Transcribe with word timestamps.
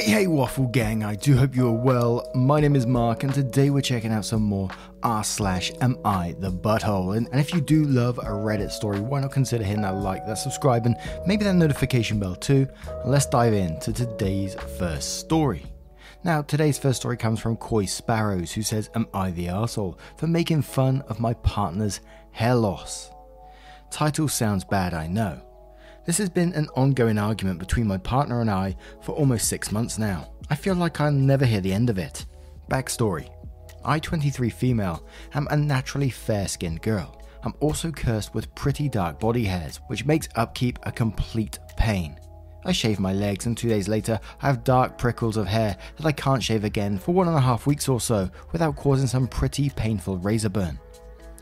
Hey, 0.00 0.12
hey, 0.12 0.26
Waffle 0.28 0.68
Gang, 0.68 1.04
I 1.04 1.14
do 1.14 1.36
hope 1.36 1.54
you 1.54 1.68
are 1.68 1.72
well. 1.72 2.30
My 2.34 2.58
name 2.58 2.74
is 2.74 2.86
Mark, 2.86 3.22
and 3.22 3.34
today 3.34 3.68
we're 3.68 3.82
checking 3.82 4.12
out 4.12 4.24
some 4.24 4.40
more 4.40 4.70
r 5.02 5.22
slash 5.22 5.72
am 5.82 5.98
I 6.06 6.34
the 6.38 6.50
butthole. 6.50 7.18
And, 7.18 7.28
and 7.28 7.38
if 7.38 7.52
you 7.52 7.60
do 7.60 7.84
love 7.84 8.16
a 8.16 8.22
Reddit 8.22 8.70
story, 8.70 8.98
why 8.98 9.20
not 9.20 9.30
consider 9.30 9.62
hitting 9.62 9.82
that 9.82 9.96
like, 9.96 10.24
that 10.24 10.38
subscribe, 10.38 10.86
and 10.86 10.96
maybe 11.26 11.44
that 11.44 11.52
notification 11.52 12.18
bell 12.18 12.34
too? 12.34 12.66
Let's 13.04 13.26
dive 13.26 13.52
into 13.52 13.92
today's 13.92 14.54
first 14.78 15.18
story. 15.18 15.66
Now, 16.24 16.40
today's 16.40 16.78
first 16.78 17.00
story 17.00 17.18
comes 17.18 17.38
from 17.38 17.58
Coy 17.58 17.84
Sparrows, 17.84 18.52
who 18.52 18.62
says, 18.62 18.88
Am 18.94 19.06
I 19.12 19.32
the 19.32 19.48
asshole 19.48 19.98
for 20.16 20.26
making 20.26 20.62
fun 20.62 21.02
of 21.08 21.20
my 21.20 21.34
partner's 21.34 22.00
hair 22.30 22.54
loss? 22.54 23.10
Title 23.90 24.28
sounds 24.28 24.64
bad, 24.64 24.94
I 24.94 25.08
know. 25.08 25.42
This 26.10 26.18
has 26.18 26.28
been 26.28 26.52
an 26.54 26.68
ongoing 26.74 27.18
argument 27.18 27.60
between 27.60 27.86
my 27.86 27.96
partner 27.96 28.40
and 28.40 28.50
I 28.50 28.74
for 29.00 29.12
almost 29.12 29.46
six 29.46 29.70
months 29.70 29.96
now. 29.96 30.32
I 30.50 30.56
feel 30.56 30.74
like 30.74 31.00
I'll 31.00 31.12
never 31.12 31.46
hear 31.46 31.60
the 31.60 31.72
end 31.72 31.88
of 31.88 31.98
it. 31.98 32.26
Backstory 32.68 33.30
I, 33.84 34.00
23 34.00 34.50
female, 34.50 35.06
am 35.34 35.46
a 35.52 35.56
naturally 35.56 36.10
fair 36.10 36.48
skinned 36.48 36.82
girl. 36.82 37.22
I'm 37.44 37.54
also 37.60 37.92
cursed 37.92 38.34
with 38.34 38.52
pretty 38.56 38.88
dark 38.88 39.20
body 39.20 39.44
hairs, 39.44 39.78
which 39.86 40.04
makes 40.04 40.28
upkeep 40.34 40.80
a 40.82 40.90
complete 40.90 41.60
pain. 41.76 42.18
I 42.64 42.72
shave 42.72 42.98
my 42.98 43.12
legs, 43.12 43.46
and 43.46 43.56
two 43.56 43.68
days 43.68 43.86
later, 43.86 44.18
I 44.42 44.48
have 44.48 44.64
dark 44.64 44.98
prickles 44.98 45.36
of 45.36 45.46
hair 45.46 45.76
that 45.96 46.06
I 46.06 46.10
can't 46.10 46.42
shave 46.42 46.64
again 46.64 46.98
for 46.98 47.14
one 47.14 47.28
and 47.28 47.36
a 47.36 47.40
half 47.40 47.68
weeks 47.68 47.88
or 47.88 48.00
so 48.00 48.28
without 48.50 48.74
causing 48.74 49.06
some 49.06 49.28
pretty 49.28 49.70
painful 49.70 50.18
razor 50.18 50.48
burn. 50.48 50.76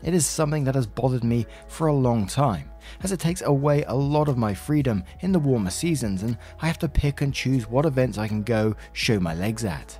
It 0.03 0.13
is 0.13 0.25
something 0.25 0.63
that 0.63 0.75
has 0.75 0.87
bothered 0.87 1.23
me 1.23 1.45
for 1.67 1.87
a 1.87 1.93
long 1.93 2.25
time, 2.25 2.71
as 3.03 3.11
it 3.11 3.19
takes 3.19 3.41
away 3.41 3.83
a 3.83 3.93
lot 3.93 4.29
of 4.29 4.37
my 4.37 4.53
freedom 4.53 5.03
in 5.19 5.31
the 5.31 5.39
warmer 5.39 5.69
seasons, 5.69 6.23
and 6.23 6.37
I 6.61 6.67
have 6.67 6.79
to 6.79 6.89
pick 6.89 7.21
and 7.21 7.33
choose 7.33 7.69
what 7.69 7.85
events 7.85 8.17
I 8.17 8.27
can 8.27 8.43
go 8.43 8.75
show 8.93 9.19
my 9.19 9.33
legs 9.33 9.65
at. 9.65 9.99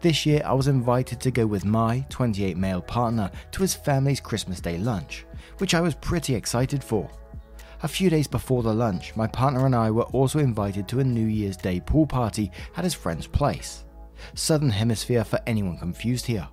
This 0.00 0.24
year, 0.24 0.42
I 0.44 0.54
was 0.54 0.66
invited 0.66 1.20
to 1.20 1.30
go 1.30 1.46
with 1.46 1.64
my 1.64 2.04
28 2.08 2.56
male 2.56 2.80
partner 2.80 3.30
to 3.52 3.62
his 3.62 3.74
family's 3.74 4.20
Christmas 4.20 4.60
Day 4.60 4.78
lunch, 4.78 5.26
which 5.58 5.74
I 5.74 5.80
was 5.80 5.94
pretty 5.94 6.34
excited 6.34 6.82
for. 6.82 7.08
A 7.82 7.88
few 7.88 8.10
days 8.10 8.26
before 8.26 8.62
the 8.62 8.74
lunch, 8.74 9.14
my 9.14 9.26
partner 9.26 9.64
and 9.66 9.74
I 9.74 9.90
were 9.90 10.04
also 10.04 10.38
invited 10.38 10.88
to 10.88 11.00
a 11.00 11.04
New 11.04 11.26
Year's 11.26 11.56
Day 11.56 11.80
pool 11.80 12.06
party 12.06 12.50
at 12.76 12.84
his 12.84 12.94
friend's 12.94 13.26
place. 13.26 13.84
Southern 14.34 14.70
Hemisphere 14.70 15.24
for 15.24 15.40
anyone 15.46 15.78
confused 15.78 16.26
here. 16.26 16.48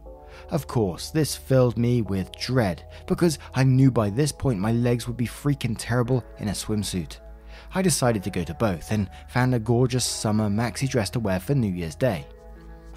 Of 0.50 0.66
course, 0.68 1.10
this 1.10 1.36
filled 1.36 1.78
me 1.78 2.02
with 2.02 2.32
dread 2.38 2.84
because 3.06 3.38
I 3.54 3.64
knew 3.64 3.92
by 3.92 4.10
this 4.10 4.32
point 4.32 4.60
my 4.60 4.72
legs 4.72 5.08
would 5.08 5.18
be 5.18 5.28
freaking 5.28 5.76
terrible 5.78 6.24
in 6.40 6.48
a 6.48 6.52
swimsuit. 6.52 7.18
I 7.76 7.82
decided 7.82 8.24
to 8.24 8.30
go 8.30 8.44
to 8.46 8.54
both 8.54 8.92
and 8.92 9.10
found 9.28 9.54
a 9.54 9.60
gorgeous 9.60 10.06
summer 10.06 10.48
maxi 10.50 10.88
dress 10.88 11.10
to 11.12 11.20
wear 11.20 11.40
for 11.40 11.54
New 11.54 11.72
Year's 11.72 11.96
Day. 11.96 12.26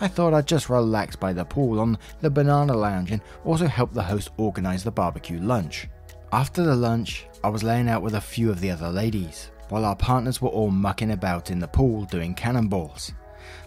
I 0.01 0.09
thought 0.09 0.33
I'd 0.33 0.47
just 0.47 0.71
relax 0.71 1.17
by 1.17 1.33
the 1.33 1.45
pool 1.45 1.81
on 1.81 1.99
the 2.21 2.31
banana 2.31 2.75
lounge 2.75 3.11
and 3.11 3.21
also 3.45 3.67
help 3.67 3.93
the 3.93 4.03
host 4.03 4.31
organize 4.37 4.85
the 4.85 4.91
barbecue 4.91 5.41
lunch. 5.41 5.89
After 6.33 6.63
the 6.63 6.77
lunch, 6.77 7.27
I 7.43 7.49
was 7.49 7.65
laying 7.65 7.89
out 7.89 8.03
with 8.03 8.15
a 8.15 8.21
few 8.21 8.51
of 8.51 8.61
the 8.61 8.71
other 8.71 8.89
ladies, 8.89 9.51
while 9.69 9.85
our 9.85 9.97
partners 9.97 10.41
were 10.41 10.49
all 10.49 10.71
mucking 10.71 11.11
about 11.11 11.51
in 11.51 11.59
the 11.59 11.69
pool 11.69 12.05
doing 12.05 12.35
cannonballs. 12.35 13.13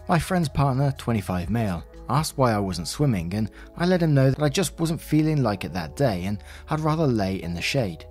My 0.08 0.18
friend's 0.18 0.48
partner, 0.48 0.92
25 0.96 1.50
male, 1.50 1.84
asked 2.08 2.36
why 2.36 2.52
I 2.52 2.58
wasn't 2.58 2.88
swimming, 2.88 3.34
and 3.34 3.50
I 3.76 3.86
let 3.86 4.02
him 4.02 4.14
know 4.14 4.30
that 4.30 4.42
I 4.42 4.48
just 4.48 4.78
wasn't 4.78 5.00
feeling 5.00 5.42
like 5.42 5.64
it 5.64 5.72
that 5.72 5.96
day 5.96 6.24
and 6.24 6.42
I'd 6.70 6.80
rather 6.80 7.06
lay 7.06 7.42
in 7.42 7.54
the 7.54 7.62
shade. 7.62 8.06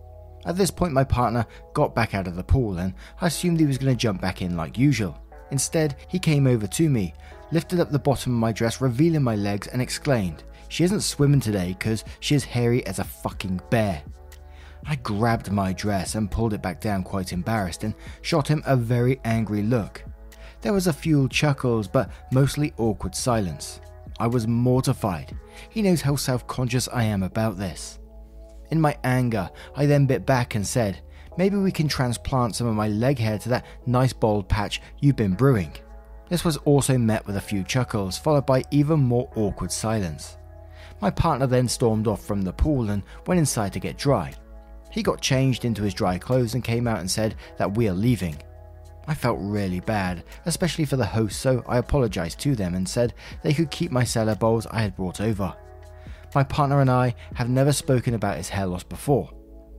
At 0.45 0.57
this 0.57 0.71
point, 0.71 0.93
my 0.93 1.03
partner 1.03 1.45
got 1.73 1.95
back 1.95 2.13
out 2.13 2.27
of 2.27 2.35
the 2.35 2.43
pool, 2.43 2.79
and 2.79 2.93
I 3.21 3.27
assumed 3.27 3.59
he 3.59 3.65
was 3.65 3.77
going 3.77 3.93
to 3.93 3.99
jump 3.99 4.21
back 4.21 4.41
in 4.41 4.57
like 4.57 4.77
usual. 4.77 5.17
Instead, 5.51 5.95
he 6.07 6.19
came 6.19 6.47
over 6.47 6.67
to 6.67 6.89
me, 6.89 7.13
lifted 7.51 7.79
up 7.79 7.91
the 7.91 7.99
bottom 7.99 8.33
of 8.33 8.39
my 8.39 8.51
dress, 8.51 8.81
revealing 8.81 9.23
my 9.23 9.35
legs, 9.35 9.67
and 9.67 9.81
exclaimed, 9.81 10.43
She 10.67 10.83
isn't 10.83 11.01
swimming 11.01 11.39
today 11.39 11.75
because 11.77 12.03
she 12.19 12.35
is 12.35 12.43
hairy 12.43 12.85
as 12.85 12.99
a 12.99 13.03
fucking 13.03 13.61
bear. 13.69 14.03
I 14.85 14.95
grabbed 14.97 15.49
my 15.49 15.71
dress 15.71 16.15
and 16.15 16.29
pulled 16.29 16.53
it 16.53 16.61
back 16.61 16.81
down, 16.81 17.03
quite 17.03 17.31
embarrassed, 17.31 17.83
and 17.85 17.93
shot 18.21 18.47
him 18.47 18.63
a 18.65 18.75
very 18.75 19.21
angry 19.23 19.61
look. 19.61 20.03
There 20.63 20.72
was 20.72 20.88
a 20.88 20.94
few 20.94 21.28
chuckles, 21.28 21.90
but 21.90 22.09
mostly 22.31 22.72
awkward 22.78 23.13
silence. 23.13 23.81
I 24.18 24.28
was 24.28 24.47
mortified. 24.47 25.35
He 25.69 25.81
knows 25.81 26.01
how 26.01 26.16
self 26.16 26.47
conscious 26.47 26.88
I 26.88 27.03
am 27.03 27.22
about 27.22 27.57
this. 27.57 28.00
In 28.72 28.79
my 28.79 28.97
anger, 29.03 29.50
I 29.75 29.85
then 29.85 30.06
bit 30.06 30.25
back 30.25 30.56
and 30.56 30.66
said, 30.66 31.01
Maybe 31.38 31.57
we 31.57 31.72
can 31.74 31.90
transplant 31.90 32.56
some 32.56 32.68
of 32.68 32.75
my 32.75 32.88
leg 32.88 33.19
hair 33.19 33.38
to 33.40 33.50
that 33.50 33.66
nice 33.85 34.13
bald 34.13 34.47
patch 34.47 34.81
you've 35.01 35.18
been 35.18 35.34
brewing. 35.34 35.74
This 36.29 36.46
was 36.46 36.56
also 36.57 36.97
met 36.97 37.28
with 37.28 37.35
a 37.35 37.41
few 37.41 37.66
chuckles, 37.66 38.18
followed 38.18 38.45
by 38.45 38.63
even 38.72 39.01
more 39.01 39.30
awkward 39.35 39.72
silence. 39.72 40.38
My 41.01 41.12
partner 41.12 41.45
then 41.45 41.68
stormed 41.68 42.07
off 42.07 42.24
from 42.24 42.41
the 42.41 42.53
pool 42.53 42.90
and 42.90 43.03
went 43.28 43.38
inside 43.38 43.74
to 43.74 43.81
get 43.81 43.97
dry. 43.97 44.34
He 44.91 45.03
got 45.03 45.19
changed 45.19 45.66
into 45.66 45.84
his 45.84 45.94
dry 45.94 46.18
clothes 46.18 46.53
and 46.53 46.63
came 46.63 46.88
out 46.88 47.01
and 47.01 47.12
said 47.12 47.35
that 47.57 47.75
we 47.75 47.90
are 47.90 47.94
leaving. 47.94 48.38
I 49.07 49.13
felt 49.13 49.37
really 49.41 49.81
bad, 49.81 50.23
especially 50.45 50.85
for 50.85 50.95
the 50.95 51.05
host, 51.05 51.39
so 51.39 51.63
I 51.67 51.77
apologized 51.77 52.39
to 52.39 52.55
them 52.55 52.73
and 52.75 52.87
said 52.87 53.13
they 53.41 53.53
could 53.53 53.69
keep 53.69 53.91
my 53.91 54.03
cellar 54.03 54.35
bowls 54.35 54.67
I 54.67 54.81
had 54.81 54.95
brought 54.95 55.19
over. 55.19 55.53
My 56.33 56.43
partner 56.43 56.81
and 56.81 56.89
I 56.89 57.15
have 57.35 57.49
never 57.49 57.73
spoken 57.73 58.13
about 58.13 58.37
his 58.37 58.49
hair 58.49 58.65
loss 58.65 58.83
before. 58.83 59.29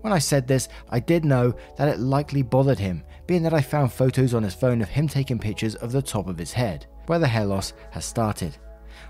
When 0.02 0.12
I 0.12 0.18
said 0.18 0.46
this, 0.46 0.68
I 0.90 1.00
did 1.00 1.24
know 1.24 1.54
that 1.78 1.88
it 1.88 1.98
likely 1.98 2.42
bothered 2.42 2.78
him, 2.78 3.02
being 3.26 3.42
that 3.44 3.54
I 3.54 3.62
found 3.62 3.92
photos 3.92 4.34
on 4.34 4.42
his 4.42 4.54
phone 4.54 4.82
of 4.82 4.88
him 4.90 5.08
taking 5.08 5.38
pictures 5.38 5.74
of 5.76 5.92
the 5.92 6.02
top 6.02 6.28
of 6.28 6.38
his 6.38 6.52
head, 6.52 6.86
where 7.06 7.18
the 7.18 7.26
hair 7.26 7.46
loss 7.46 7.72
has 7.92 8.04
started. 8.04 8.58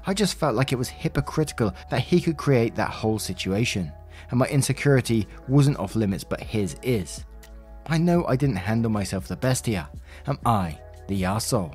I 0.07 0.15
just 0.15 0.39
felt 0.39 0.55
like 0.55 0.73
it 0.73 0.79
was 0.79 0.89
hypocritical 0.89 1.75
that 1.91 2.01
he 2.01 2.21
could 2.21 2.37
create 2.37 2.77
that 2.77 2.91
whole 2.91 3.19
situation, 3.19 3.93
and 4.31 4.39
my 4.39 4.47
insecurity 4.47 5.27
wasn't 5.49 5.79
off 5.79 5.97
limits, 5.97 6.23
but 6.23 6.41
his 6.41 6.77
is. 6.83 7.25
I 7.87 7.99
know 7.99 8.25
I 8.27 8.37
didn't 8.37 8.57
handle 8.57 8.91
myself 8.91 9.29
the 9.29 9.37
best 9.37 9.67
here. 9.67 9.87
Am 10.27 10.39
I 10.47 10.79
the 11.07 11.23
arsehole? 11.23 11.75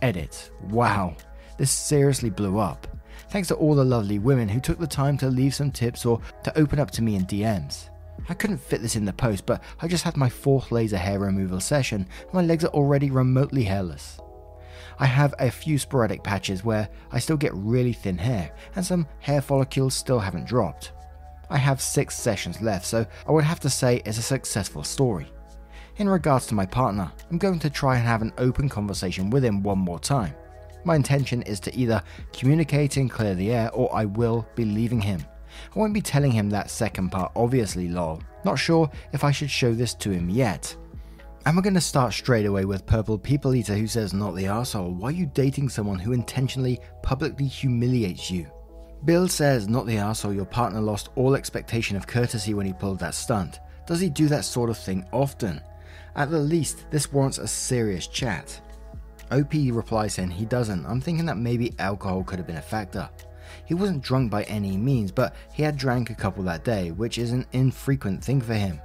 Edit. 0.00 0.50
Wow, 0.70 1.16
this 1.58 1.70
seriously 1.70 2.30
blew 2.30 2.58
up. 2.58 2.86
Thanks 3.28 3.48
to 3.48 3.54
all 3.56 3.74
the 3.74 3.84
lovely 3.84 4.18
women 4.18 4.48
who 4.48 4.60
took 4.60 4.78
the 4.78 4.86
time 4.86 5.18
to 5.18 5.28
leave 5.28 5.54
some 5.54 5.70
tips 5.70 6.06
or 6.06 6.20
to 6.44 6.58
open 6.58 6.78
up 6.78 6.90
to 6.92 7.02
me 7.02 7.16
in 7.16 7.26
DMs. 7.26 7.90
I 8.28 8.34
couldn't 8.34 8.58
fit 8.58 8.80
this 8.80 8.96
in 8.96 9.04
the 9.04 9.12
post, 9.12 9.44
but 9.44 9.62
I 9.80 9.88
just 9.88 10.04
had 10.04 10.16
my 10.16 10.28
fourth 10.28 10.72
laser 10.72 10.96
hair 10.96 11.18
removal 11.18 11.60
session 11.60 12.06
and 12.22 12.34
my 12.34 12.42
legs 12.42 12.64
are 12.64 12.68
already 12.68 13.10
remotely 13.10 13.64
hairless. 13.64 14.18
I 14.98 15.06
have 15.06 15.34
a 15.38 15.50
few 15.50 15.78
sporadic 15.78 16.22
patches 16.22 16.64
where 16.64 16.88
I 17.12 17.18
still 17.18 17.36
get 17.36 17.54
really 17.54 17.92
thin 17.92 18.18
hair, 18.18 18.52
and 18.76 18.84
some 18.84 19.06
hair 19.20 19.40
follicles 19.40 19.94
still 19.94 20.18
haven't 20.18 20.46
dropped. 20.46 20.92
I 21.48 21.56
have 21.56 21.80
six 21.80 22.16
sessions 22.16 22.60
left, 22.60 22.86
so 22.86 23.06
I 23.26 23.32
would 23.32 23.44
have 23.44 23.60
to 23.60 23.70
say 23.70 24.02
it's 24.04 24.18
a 24.18 24.22
successful 24.22 24.84
story. 24.84 25.26
In 25.96 26.08
regards 26.08 26.46
to 26.46 26.54
my 26.54 26.66
partner, 26.66 27.10
I'm 27.30 27.38
going 27.38 27.58
to 27.58 27.70
try 27.70 27.96
and 27.96 28.06
have 28.06 28.22
an 28.22 28.32
open 28.38 28.68
conversation 28.68 29.30
with 29.30 29.44
him 29.44 29.62
one 29.62 29.78
more 29.78 29.98
time. 29.98 30.34
My 30.84 30.96
intention 30.96 31.42
is 31.42 31.60
to 31.60 31.76
either 31.76 32.02
communicate 32.32 32.96
and 32.96 33.10
clear 33.10 33.34
the 33.34 33.52
air, 33.52 33.70
or 33.72 33.94
I 33.94 34.06
will 34.06 34.46
be 34.54 34.64
leaving 34.64 35.00
him. 35.00 35.24
I 35.74 35.78
won't 35.78 35.92
be 35.92 36.00
telling 36.00 36.32
him 36.32 36.48
that 36.50 36.70
second 36.70 37.10
part, 37.10 37.32
obviously, 37.36 37.88
lol. 37.88 38.22
Not 38.44 38.58
sure 38.58 38.90
if 39.12 39.24
I 39.24 39.30
should 39.30 39.50
show 39.50 39.74
this 39.74 39.94
to 39.94 40.10
him 40.10 40.30
yet. 40.30 40.74
And 41.44 41.56
we're 41.56 41.62
going 41.62 41.74
to 41.74 41.80
start 41.80 42.12
straight 42.12 42.46
away 42.46 42.64
with 42.64 42.86
Purple 42.86 43.18
People 43.18 43.54
Eater 43.54 43.74
who 43.74 43.86
says, 43.86 44.14
Not 44.14 44.36
the 44.36 44.46
asshole. 44.46 44.92
Why 44.92 45.08
are 45.08 45.12
you 45.12 45.26
dating 45.26 45.68
someone 45.68 45.98
who 45.98 46.12
intentionally 46.12 46.80
publicly 47.02 47.46
humiliates 47.46 48.30
you? 48.30 48.46
Bill 49.04 49.26
says, 49.28 49.68
Not 49.68 49.86
the 49.86 49.96
asshole. 49.96 50.34
Your 50.34 50.44
partner 50.44 50.80
lost 50.80 51.08
all 51.14 51.34
expectation 51.34 51.96
of 51.96 52.06
courtesy 52.06 52.54
when 52.54 52.66
he 52.66 52.72
pulled 52.72 52.98
that 53.00 53.14
stunt. 53.14 53.60
Does 53.86 54.00
he 54.00 54.10
do 54.10 54.28
that 54.28 54.44
sort 54.44 54.70
of 54.70 54.78
thing 54.78 55.04
often? 55.12 55.60
At 56.16 56.30
the 56.30 56.38
least, 56.38 56.86
this 56.90 57.12
warrants 57.12 57.38
a 57.38 57.46
serious 57.46 58.06
chat. 58.06 58.60
OP 59.30 59.52
replies 59.52 60.14
saying 60.14 60.30
he 60.30 60.44
doesn't. 60.44 60.86
I'm 60.86 61.00
thinking 61.00 61.26
that 61.26 61.38
maybe 61.38 61.74
alcohol 61.78 62.24
could 62.24 62.38
have 62.38 62.46
been 62.46 62.56
a 62.56 62.62
factor. 62.62 63.08
He 63.66 63.74
wasn't 63.74 64.02
drunk 64.02 64.30
by 64.30 64.42
any 64.44 64.76
means, 64.76 65.12
but 65.12 65.34
he 65.52 65.62
had 65.62 65.76
drank 65.76 66.10
a 66.10 66.14
couple 66.14 66.42
that 66.44 66.64
day, 66.64 66.90
which 66.90 67.18
is 67.18 67.32
an 67.32 67.46
infrequent 67.52 68.24
thing 68.24 68.40
for 68.40 68.54
him. 68.54 68.80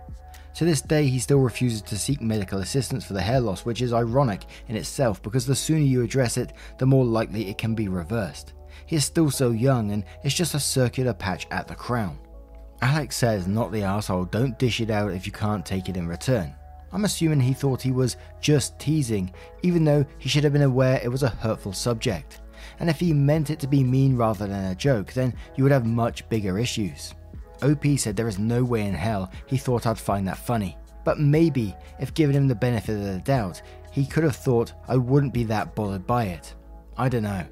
To 0.56 0.66
this 0.66 0.82
day, 0.82 1.08
he 1.08 1.20
still 1.20 1.40
refuses 1.40 1.82
to 1.82 1.98
seek 1.98 2.22
medical 2.22 2.60
assistance 2.60 3.04
for 3.04 3.14
the 3.14 3.22
hair 3.22 3.42
loss, 3.42 3.66
which 3.66 3.82
is 3.82 3.92
ironic 3.92 4.46
in 4.68 4.78
itself 4.78 5.22
because 5.22 5.46
the 5.46 5.56
sooner 5.56 5.82
you 5.82 6.02
address 6.02 6.38
it, 6.38 6.54
the 6.78 6.86
more 6.86 7.04
likely 7.04 7.50
it 7.50 7.58
can 7.58 7.76
be 7.76 7.90
reversed. 7.90 8.54
He 8.86 8.96
is 8.96 9.04
still 9.04 9.30
so 9.30 9.52
young 9.52 9.92
and 9.92 10.06
it's 10.24 10.36
just 10.36 10.54
a 10.54 10.60
circular 10.60 11.14
patch 11.14 11.46
at 11.52 11.68
the 11.68 11.76
crown. 11.76 12.20
Alex 12.82 13.18
says, 13.18 13.48
not 13.48 13.72
the 13.72 13.84
asshole, 13.84 14.26
don't 14.26 14.58
dish 14.58 14.80
it 14.80 14.90
out 14.90 15.12
if 15.12 15.26
you 15.26 15.32
can't 15.32 15.66
take 15.66 15.90
it 15.90 15.98
in 15.98 16.08
return. 16.08 16.56
I'm 16.96 17.04
assuming 17.04 17.42
he 17.42 17.54
thought 17.54 17.82
he 17.82 17.92
was 17.92 18.16
just 18.40 18.80
teasing, 18.80 19.34
even 19.64 19.84
though 19.84 20.06
he 20.18 20.30
should 20.30 20.46
have 20.46 20.54
been 20.54 20.62
aware 20.62 21.02
it 21.04 21.12
was 21.12 21.24
a 21.24 21.30
hurtful 21.30 21.74
subject. 21.74 22.40
And 22.80 22.90
if 22.90 23.02
he 23.02 23.12
meant 23.12 23.50
it 23.50 23.60
to 23.60 23.68
be 23.68 23.84
mean 23.84 24.16
rather 24.16 24.48
than 24.48 24.72
a 24.72 24.76
joke, 24.76 25.12
then 25.12 25.34
you 25.58 25.66
would 25.66 25.74
have 25.74 25.86
much 25.86 26.28
bigger 26.30 26.58
issues. 26.58 27.14
OP 27.62 27.86
said 27.98 28.16
there 28.16 28.30
is 28.30 28.40
no 28.40 28.64
way 28.64 28.88
in 28.88 28.94
hell 28.94 29.30
he 29.46 29.58
thought 29.58 29.86
I'd 29.86 30.00
find 30.00 30.26
that 30.30 30.38
funny. 30.38 30.78
But 31.04 31.20
maybe, 31.20 31.76
if 32.00 32.14
given 32.14 32.34
him 32.34 32.48
the 32.48 32.56
benefit 32.56 32.96
of 32.96 33.04
the 33.04 33.20
doubt, 33.20 33.62
he 33.92 34.06
could 34.06 34.24
have 34.24 34.38
thought 34.38 34.72
I 34.88 34.96
wouldn't 34.96 35.34
be 35.34 35.44
that 35.44 35.76
bothered 35.76 36.08
by 36.08 36.28
it. 36.28 36.54
I 36.98 37.10
don't 37.10 37.24
know. 37.24 37.44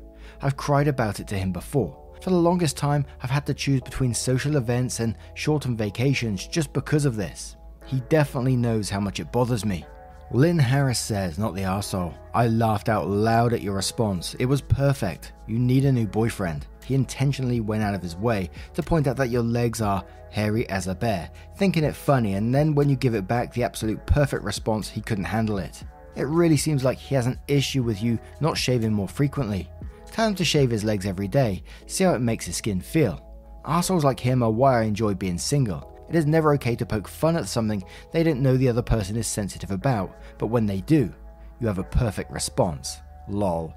I've 0.42 0.56
cried 0.56 0.88
about 0.88 1.20
it 1.20 1.28
to 1.28 1.38
him 1.38 1.52
before. 1.52 2.00
For 2.22 2.30
the 2.30 2.38
longest 2.38 2.78
time, 2.78 3.06
I've 3.22 3.30
had 3.30 3.46
to 3.48 3.54
choose 3.54 3.82
between 3.82 4.14
social 4.14 4.56
events 4.56 5.02
and 5.02 5.18
shortened 5.34 5.78
vacations 5.78 6.48
just 6.48 6.72
because 6.72 7.04
of 7.04 7.18
this. 7.18 7.58
He 7.86 8.02
definitely 8.10 8.56
knows 8.56 8.90
how 8.90 9.00
much 9.00 9.20
it 9.20 9.32
bothers 9.32 9.66
me. 9.66 9.86
Lynn 10.32 10.58
Harris 10.58 11.00
says, 11.00 11.38
not 11.38 11.54
the 11.54 11.62
arsehole. 11.62 12.16
I 12.34 12.48
laughed 12.48 12.90
out 12.90 13.08
loud 13.08 13.54
at 13.54 13.62
your 13.62 13.76
response. 13.76 14.34
It 14.36 14.46
was 14.46 14.62
perfect. 14.62 15.34
You 15.48 15.60
need 15.60 15.86
a 15.86 15.92
new 15.92 16.08
boyfriend. 16.08 16.66
He 16.84 16.96
intentionally 16.96 17.60
went 17.60 17.84
out 17.84 17.94
of 17.94 18.02
his 18.02 18.16
way 18.16 18.50
to 18.74 18.82
point 18.82 19.08
out 19.08 19.16
that 19.18 19.30
your 19.30 19.44
legs 19.44 19.80
are 19.82 20.04
hairy 20.32 20.68
as 20.70 20.88
a 20.88 20.96
bear, 20.96 21.30
thinking 21.58 21.84
it 21.84 21.96
funny, 21.96 22.34
and 22.34 22.54
then 22.54 22.74
when 22.74 22.90
you 22.90 22.96
give 22.96 23.14
it 23.14 23.28
back 23.28 23.54
the 23.54 23.64
absolute 23.64 24.06
perfect 24.08 24.44
response, 24.44 24.90
he 24.90 25.00
couldn't 25.00 25.24
handle 25.24 25.60
it. 25.60 25.84
It 26.16 26.24
really 26.24 26.58
seems 26.58 26.84
like 26.84 26.98
he 26.98 27.16
has 27.16 27.28
an 27.28 27.40
issue 27.48 27.84
with 27.84 28.02
you 28.02 28.18
not 28.40 28.58
shaving 28.58 28.92
more 28.92 29.08
frequently. 29.08 29.70
Tell 30.08 30.28
him 30.28 30.36
to 30.36 30.46
shave 30.46 30.72
his 30.72 30.84
legs 30.84 31.06
every 31.06 31.28
day, 31.28 31.64
see 31.86 32.04
how 32.04 32.14
it 32.14 32.20
makes 32.20 32.46
his 32.46 32.58
skin 32.58 32.82
feel. 32.82 33.24
Assholes 33.66 34.04
like 34.04 34.20
him 34.20 34.44
are 34.44 34.52
why 34.52 34.80
I 34.80 34.84
enjoy 34.84 35.14
being 35.14 35.38
single. 35.38 35.93
It 36.14 36.18
is 36.18 36.28
never 36.28 36.54
okay 36.54 36.76
to 36.76 36.86
poke 36.86 37.08
fun 37.08 37.36
at 37.36 37.48
something 37.48 37.84
they 38.12 38.22
don't 38.22 38.44
know 38.44 38.56
the 38.56 38.70
other 38.70 38.84
person 38.84 39.18
is 39.18 39.26
sensitive 39.26 39.72
about, 39.72 40.16
but 40.38 40.46
when 40.46 40.68
they 40.68 40.82
do, 40.82 41.12
you 41.60 41.66
have 41.66 41.80
a 41.80 41.84
perfect 41.84 42.30
response. 42.30 43.02
Lol. 43.28 43.74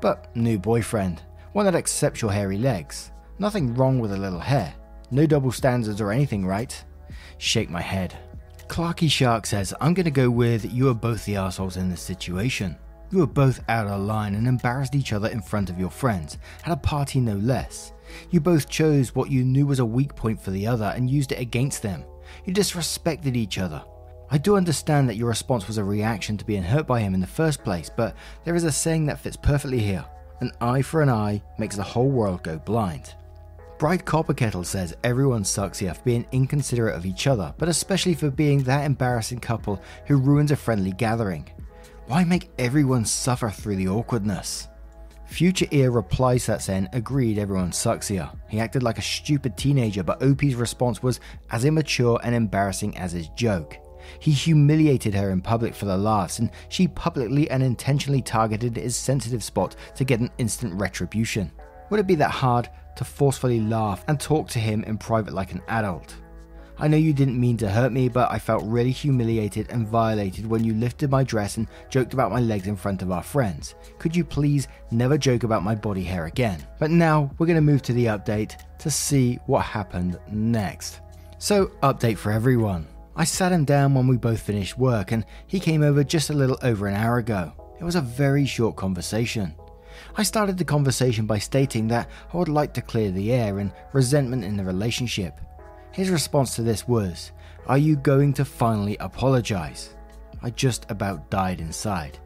But 0.00 0.28
new 0.36 0.56
boyfriend, 0.56 1.20
one 1.52 1.64
that 1.64 1.74
accepts 1.74 2.22
your 2.22 2.30
hairy 2.30 2.58
legs. 2.58 3.10
Nothing 3.40 3.74
wrong 3.74 3.98
with 3.98 4.12
a 4.12 4.16
little 4.16 4.38
hair. 4.38 4.72
No 5.10 5.26
double 5.26 5.50
standards 5.50 6.00
or 6.00 6.12
anything, 6.12 6.46
right? 6.46 6.72
Shake 7.38 7.70
my 7.70 7.82
head. 7.82 8.16
Clarky 8.68 9.10
Shark 9.10 9.44
says, 9.44 9.74
I'm 9.80 9.92
gonna 9.92 10.12
go 10.12 10.30
with 10.30 10.72
you 10.72 10.90
are 10.90 10.94
both 10.94 11.24
the 11.24 11.34
assholes 11.34 11.76
in 11.76 11.90
this 11.90 12.02
situation. 12.02 12.76
You 13.10 13.18
were 13.18 13.26
both 13.26 13.64
out 13.68 13.88
of 13.88 14.00
line 14.00 14.36
and 14.36 14.46
embarrassed 14.46 14.94
each 14.94 15.12
other 15.12 15.26
in 15.26 15.42
front 15.42 15.70
of 15.70 15.80
your 15.80 15.90
friends, 15.90 16.38
at 16.64 16.70
a 16.70 16.76
party 16.76 17.18
no 17.18 17.34
less. 17.34 17.92
You 18.30 18.40
both 18.40 18.68
chose 18.68 19.14
what 19.14 19.30
you 19.30 19.44
knew 19.44 19.66
was 19.66 19.78
a 19.78 19.84
weak 19.84 20.14
point 20.14 20.40
for 20.40 20.50
the 20.50 20.66
other 20.66 20.92
and 20.94 21.10
used 21.10 21.32
it 21.32 21.40
against 21.40 21.82
them. 21.82 22.04
You 22.44 22.52
disrespected 22.54 23.36
each 23.36 23.58
other. 23.58 23.82
I 24.30 24.38
do 24.38 24.56
understand 24.56 25.08
that 25.08 25.16
your 25.16 25.28
response 25.28 25.66
was 25.66 25.78
a 25.78 25.84
reaction 25.84 26.36
to 26.36 26.44
being 26.44 26.62
hurt 26.62 26.86
by 26.86 27.00
him 27.00 27.14
in 27.14 27.20
the 27.20 27.26
first 27.26 27.64
place, 27.64 27.90
but 27.94 28.14
there 28.44 28.54
is 28.54 28.64
a 28.64 28.72
saying 28.72 29.06
that 29.06 29.18
fits 29.18 29.36
perfectly 29.36 29.80
here 29.80 30.04
an 30.40 30.52
eye 30.60 30.82
for 30.82 31.02
an 31.02 31.10
eye 31.10 31.42
makes 31.58 31.76
the 31.76 31.82
whole 31.82 32.08
world 32.08 32.42
go 32.42 32.58
blind. 32.58 33.14
Bright 33.78 34.04
Copper 34.04 34.34
Kettle 34.34 34.64
says 34.64 34.96
everyone 35.04 35.44
sucks 35.44 35.78
here 35.78 35.94
for 35.94 36.02
being 36.02 36.26
inconsiderate 36.32 36.94
of 36.94 37.06
each 37.06 37.26
other, 37.26 37.54
but 37.58 37.68
especially 37.68 38.14
for 38.14 38.30
being 38.30 38.62
that 38.62 38.84
embarrassing 38.84 39.40
couple 39.40 39.82
who 40.06 40.16
ruins 40.16 40.50
a 40.50 40.56
friendly 40.56 40.92
gathering. 40.92 41.48
Why 42.06 42.24
make 42.24 42.50
everyone 42.58 43.04
suffer 43.04 43.50
through 43.50 43.76
the 43.76 43.88
awkwardness? 43.88 44.68
Future 45.30 45.66
Ear 45.70 45.92
replies 45.92 46.44
that 46.46 46.60
saying, 46.60 46.88
agreed 46.92 47.38
everyone 47.38 47.70
sucks 47.72 48.08
here. 48.08 48.28
He 48.48 48.58
acted 48.58 48.82
like 48.82 48.98
a 48.98 49.02
stupid 49.02 49.56
teenager, 49.56 50.02
but 50.02 50.20
OP's 50.22 50.54
response 50.54 51.04
was 51.04 51.20
as 51.50 51.64
immature 51.64 52.20
and 52.24 52.34
embarrassing 52.34 52.98
as 52.98 53.12
his 53.12 53.28
joke. 53.28 53.78
He 54.18 54.32
humiliated 54.32 55.14
her 55.14 55.30
in 55.30 55.40
public 55.40 55.74
for 55.74 55.86
the 55.86 55.96
laughs, 55.96 56.40
and 56.40 56.50
she 56.68 56.88
publicly 56.88 57.48
and 57.48 57.62
intentionally 57.62 58.20
targeted 58.20 58.76
his 58.76 58.96
sensitive 58.96 59.44
spot 59.44 59.76
to 59.94 60.04
get 60.04 60.18
an 60.20 60.30
instant 60.38 60.74
retribution. 60.74 61.52
Would 61.90 62.00
it 62.00 62.08
be 62.08 62.16
that 62.16 62.32
hard 62.32 62.68
to 62.96 63.04
forcefully 63.04 63.60
laugh 63.60 64.04
and 64.08 64.18
talk 64.18 64.48
to 64.48 64.58
him 64.58 64.82
in 64.82 64.98
private 64.98 65.32
like 65.32 65.52
an 65.52 65.62
adult? 65.68 66.16
I 66.80 66.88
know 66.88 66.96
you 66.96 67.12
didn't 67.12 67.38
mean 67.38 67.58
to 67.58 67.68
hurt 67.68 67.92
me, 67.92 68.08
but 68.08 68.32
I 68.32 68.38
felt 68.38 68.64
really 68.64 68.90
humiliated 68.90 69.68
and 69.68 69.86
violated 69.86 70.46
when 70.46 70.64
you 70.64 70.72
lifted 70.72 71.10
my 71.10 71.22
dress 71.22 71.58
and 71.58 71.68
joked 71.90 72.14
about 72.14 72.32
my 72.32 72.40
legs 72.40 72.68
in 72.68 72.74
front 72.74 73.02
of 73.02 73.12
our 73.12 73.22
friends. 73.22 73.74
Could 73.98 74.16
you 74.16 74.24
please 74.24 74.66
never 74.90 75.18
joke 75.18 75.42
about 75.42 75.62
my 75.62 75.74
body 75.74 76.02
hair 76.02 76.24
again? 76.24 76.66
But 76.78 76.90
now 76.90 77.30
we're 77.36 77.46
going 77.46 77.56
to 77.56 77.60
move 77.60 77.82
to 77.82 77.92
the 77.92 78.06
update 78.06 78.58
to 78.78 78.90
see 78.90 79.38
what 79.44 79.60
happened 79.60 80.18
next. 80.32 81.00
So, 81.36 81.66
update 81.82 82.16
for 82.16 82.32
everyone. 82.32 82.86
I 83.14 83.24
sat 83.24 83.52
him 83.52 83.66
down 83.66 83.92
when 83.92 84.06
we 84.06 84.16
both 84.16 84.40
finished 84.40 84.78
work, 84.78 85.12
and 85.12 85.26
he 85.46 85.60
came 85.60 85.82
over 85.82 86.02
just 86.02 86.30
a 86.30 86.34
little 86.34 86.58
over 86.62 86.86
an 86.86 86.94
hour 86.94 87.18
ago. 87.18 87.52
It 87.78 87.84
was 87.84 87.96
a 87.96 88.00
very 88.00 88.46
short 88.46 88.76
conversation. 88.76 89.54
I 90.16 90.22
started 90.22 90.56
the 90.56 90.64
conversation 90.64 91.26
by 91.26 91.38
stating 91.38 91.88
that 91.88 92.08
I 92.32 92.36
would 92.38 92.48
like 92.48 92.72
to 92.74 92.82
clear 92.82 93.10
the 93.10 93.32
air 93.32 93.58
and 93.58 93.70
resentment 93.92 94.44
in 94.44 94.56
the 94.56 94.64
relationship. 94.64 95.38
His 95.92 96.10
response 96.10 96.54
to 96.54 96.62
this 96.62 96.86
was, 96.86 97.32
Are 97.66 97.78
you 97.78 97.96
going 97.96 98.32
to 98.34 98.44
finally 98.44 98.96
apologize? 98.98 99.94
I 100.42 100.50
just 100.50 100.90
about 100.90 101.30
died 101.30 101.60
inside. 101.60 102.18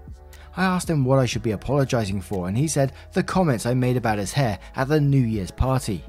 I 0.56 0.64
asked 0.64 0.88
him 0.88 1.04
what 1.04 1.18
I 1.18 1.26
should 1.26 1.42
be 1.42 1.52
apologizing 1.52 2.20
for, 2.20 2.46
and 2.46 2.56
he 2.56 2.68
said 2.68 2.92
the 3.12 3.22
comments 3.22 3.66
I 3.66 3.74
made 3.74 3.96
about 3.96 4.18
his 4.18 4.32
hair 4.32 4.58
at 4.76 4.88
the 4.88 5.00
New 5.00 5.18
Year's 5.18 5.50
party. 5.50 6.04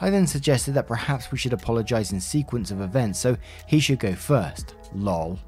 I 0.00 0.10
then 0.10 0.26
suggested 0.26 0.72
that 0.72 0.86
perhaps 0.86 1.30
we 1.30 1.38
should 1.38 1.52
apologize 1.52 2.12
in 2.12 2.20
sequence 2.20 2.70
of 2.70 2.80
events, 2.80 3.18
so 3.18 3.36
he 3.66 3.80
should 3.80 3.98
go 3.98 4.14
first. 4.14 4.74
Lol. 4.92 5.38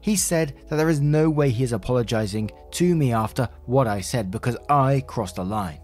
He 0.00 0.16
said 0.16 0.54
that 0.68 0.76
there 0.76 0.90
is 0.90 1.00
no 1.00 1.30
way 1.30 1.50
he 1.50 1.64
is 1.64 1.72
apologizing 1.72 2.50
to 2.72 2.94
me 2.94 3.12
after 3.12 3.48
what 3.64 3.86
I 3.86 4.00
said 4.00 4.30
because 4.30 4.56
I 4.68 5.02
crossed 5.06 5.38
a 5.38 5.42
line. 5.42 5.80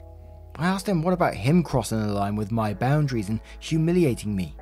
I 0.56 0.66
asked 0.66 0.88
him 0.88 1.00
what 1.00 1.14
about 1.14 1.34
him 1.34 1.62
crossing 1.62 2.00
the 2.00 2.12
line 2.12 2.36
with 2.36 2.50
my 2.50 2.74
boundaries 2.74 3.30
and 3.30 3.40
humiliating 3.60 4.36
me. 4.36 4.54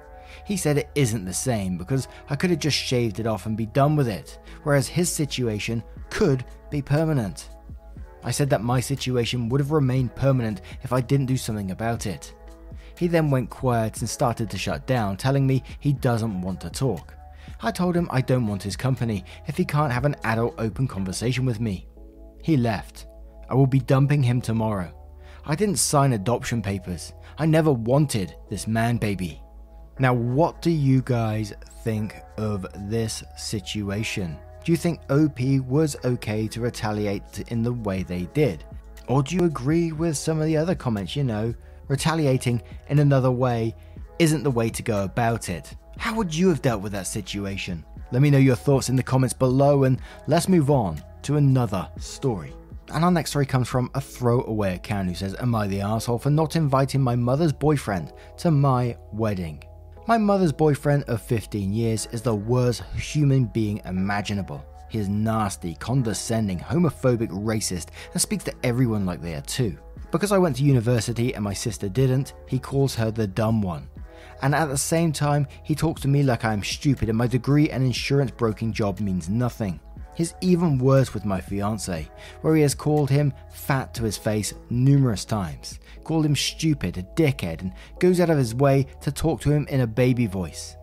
He 0.45 0.57
said 0.57 0.79
it 0.79 0.91
isn't 0.95 1.25
the 1.25 1.33
same 1.33 1.77
because 1.77 2.09
I 2.29 2.37
could 2.37 2.51
have 2.51 2.59
just 2.59 2.77
shaved 2.77 3.21
it 3.21 3.27
off 3.27 3.47
and 3.47 3.57
be 3.57 3.67
done 3.67 3.97
with 3.97 4.09
it, 4.09 4.39
whereas 4.63 4.89
his 4.89 5.11
situation 5.11 5.83
could 6.11 6.45
be 6.71 6.83
permanent. 6.83 7.51
I 8.25 8.31
said 8.31 8.51
that 8.51 8.63
my 8.63 8.81
situation 8.81 9.49
would 9.49 9.61
have 9.61 9.71
remained 9.71 10.15
permanent 10.15 10.63
if 10.83 10.93
I 10.93 11.01
didn't 11.01 11.27
do 11.27 11.37
something 11.37 11.71
about 11.71 12.07
it. 12.07 12.35
He 12.99 13.07
then 13.07 13.31
went 13.31 13.49
quiet 13.49 14.01
and 14.01 14.11
started 14.11 14.51
to 14.51 14.59
shut 14.59 14.87
down, 14.87 15.17
telling 15.17 15.47
me 15.47 15.63
he 15.79 15.93
doesn't 15.93 16.41
want 16.41 16.61
to 16.63 16.71
talk. 16.71 17.15
I 17.63 17.71
told 17.71 17.97
him 17.97 18.09
I 18.11 18.21
don't 18.21 18.47
want 18.47 18.63
his 18.63 18.77
company 18.77 19.25
if 19.47 19.57
he 19.57 19.65
can't 19.65 19.93
have 19.93 20.05
an 20.05 20.17
adult 20.25 20.55
open 20.59 20.89
conversation 20.89 21.45
with 21.45 21.61
me. 21.61 21.87
He 22.43 22.57
left. 22.57 23.07
I 23.49 23.55
will 23.55 23.67
be 23.67 23.81
dumping 23.81 24.23
him 24.23 24.41
tomorrow. 24.41 24.93
I 25.45 25.55
didn't 25.55 25.77
sign 25.77 26.13
adoption 26.13 26.61
papers. 26.61 27.13
I 27.39 27.47
never 27.47 27.73
wanted 27.73 28.35
this 28.51 28.67
man 28.67 28.99
baby. 28.99 29.41
Now, 30.01 30.15
what 30.15 30.63
do 30.63 30.71
you 30.71 31.03
guys 31.03 31.53
think 31.83 32.17
of 32.37 32.67
this 32.89 33.25
situation? 33.37 34.39
Do 34.65 34.71
you 34.71 34.77
think 34.77 35.01
OP 35.11 35.41
was 35.67 35.97
okay 36.05 36.47
to 36.49 36.61
retaliate 36.61 37.41
in 37.49 37.63
the 37.63 37.73
way 37.73 38.05
they 38.05 38.27
did? 38.27 38.65
Or 39.09 39.25
do 39.25 39.35
you 39.35 39.45
agree 39.45 39.91
with 39.91 40.17
some 40.17 40.41
of 40.41 40.47
the 40.47 40.57
other 40.57 40.77
comments? 40.77 41.17
You 41.17 41.25
know, 41.25 41.55
retaliating 41.89 42.63
in 42.89 43.01
another 43.01 43.33
way 43.33 43.75
isn't 44.21 44.45
the 44.45 44.51
way 44.51 44.71
to 44.71 44.83
go 44.83 45.03
about 45.03 45.49
it. 45.49 45.75
How 45.97 46.15
would 46.15 46.33
you 46.33 46.49
have 46.49 46.63
dealt 46.63 46.83
with 46.83 46.93
that 46.93 47.09
situation? 47.09 47.85
Let 48.13 48.23
me 48.23 48.31
know 48.31 48.39
your 48.39 48.57
thoughts 48.57 48.91
in 48.91 48.97
the 48.97 49.03
comments 49.03 49.35
below 49.35 49.83
and 49.83 50.01
let's 50.29 50.49
move 50.49 50.71
on 50.71 51.03
to 51.23 51.37
another 51.37 51.89
story. 51.99 52.55
And 52.93 53.05
our 53.05 53.11
next 53.11 53.31
story 53.31 53.47
comes 53.47 53.69
from 53.69 53.91
a 53.95 54.01
throwaway 54.01 54.77
account 54.77 55.09
who 55.09 55.15
says, 55.15 55.35
Am 55.41 55.55
I 55.55 55.67
the 55.67 55.81
asshole 55.81 56.19
for 56.19 56.31
not 56.31 56.55
inviting 56.55 57.01
my 57.01 57.17
mother's 57.17 57.53
boyfriend 57.53 58.13
to 58.39 58.51
my 58.51 58.97
wedding? 59.13 59.63
My 60.09 60.17
mother's 60.17 60.53
boyfriend 60.53 61.05
of 61.05 61.21
15 61.21 61.71
years 61.71 62.09
is 62.13 62.23
the 62.23 62.35
worst 62.35 62.83
human 62.97 63.45
being 63.45 63.83
imaginable. 63.85 64.65
He 64.89 64.99
is 64.99 65.07
nasty, 65.07 65.75
condescending, 65.75 66.59
homophobic, 66.59 67.29
racist, 67.29 67.89
and 68.15 68.23
speaks 68.23 68.43
to 68.45 68.55
everyone 68.63 69.05
like 69.05 69.21
they 69.21 69.35
are 69.35 69.43
too. 69.43 69.77
Because 70.11 70.33
I 70.33 70.39
went 70.39 70.57
to 70.57 70.65
university 70.65 71.35
and 71.35 71.45
my 71.45 71.53
sister 71.53 71.91
didn't, 71.91 72.33
he 72.47 72.59
calls 72.59 72.95
her 72.95 73.11
the 73.11 73.27
dumb 73.27 73.61
one. 73.61 73.87
And 74.41 74.55
at 74.55 74.71
the 74.71 74.79
same 74.79 75.13
time, 75.13 75.47
he 75.63 75.75
talks 75.75 76.01
to 76.01 76.09
me 76.09 76.23
like 76.23 76.43
I 76.43 76.55
am 76.55 76.65
stupid 76.65 77.11
and 77.11 77.19
my 77.19 77.27
degree 77.27 77.69
and 77.69 77.85
insurance 77.85 78.31
broking 78.31 78.73
job 78.73 79.01
means 79.01 79.29
nothing. 79.29 79.79
He's 80.19 80.35
even 80.41 80.79
worse 80.79 81.15
with 81.15 81.25
my 81.25 81.41
fiance, 81.41 82.11
where 82.41 82.57
he 82.57 82.63
has 82.63 82.75
called 82.75 83.09
him 83.09 83.33
fat 83.53 83.95
to 83.95 84.03
his 84.03 84.17
face 84.17 84.53
numerous 84.69 85.25
times, 85.25 85.79
called 86.03 86.27
him 86.27 86.35
stupid, 86.35 86.99
a 86.99 87.05
dickhead, 87.05 87.61
and 87.61 87.73
goes 88.01 88.19
out 88.19 88.29
of 88.29 88.37
his 88.37 88.53
way 88.53 88.89
to 89.01 89.13
talk 89.13 89.41
to 89.43 89.53
him 89.53 89.69
in 89.69 89.83
a 89.83 89.87
baby 89.87 90.27
voice. 90.27 90.77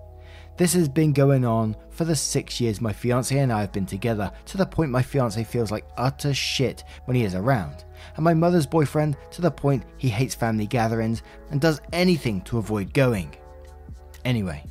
This 0.55 0.71
has 0.71 0.87
been 0.87 1.11
going 1.11 1.43
on 1.43 1.75
for 1.89 2.05
the 2.05 2.15
six 2.15 2.61
years 2.61 2.79
my 2.79 2.93
fiance 2.93 3.37
and 3.37 3.51
I 3.51 3.59
have 3.59 3.73
been 3.73 3.85
together, 3.85 4.31
to 4.45 4.57
the 4.57 4.65
point 4.65 4.89
my 4.89 5.01
fiance 5.01 5.43
feels 5.43 5.69
like 5.69 5.85
utter 5.97 6.33
shit 6.33 6.85
when 7.03 7.17
he 7.17 7.25
is 7.25 7.35
around, 7.35 7.83
and 8.15 8.23
my 8.23 8.33
mother's 8.33 8.65
boyfriend 8.65 9.17
to 9.31 9.41
the 9.41 9.51
point 9.51 9.83
he 9.97 10.07
hates 10.07 10.33
family 10.33 10.65
gatherings 10.65 11.23
and 11.51 11.59
does 11.59 11.81
anything 11.91 12.39
to 12.43 12.57
avoid 12.57 12.93
going. 12.93 13.35
Anyway, 14.23 14.63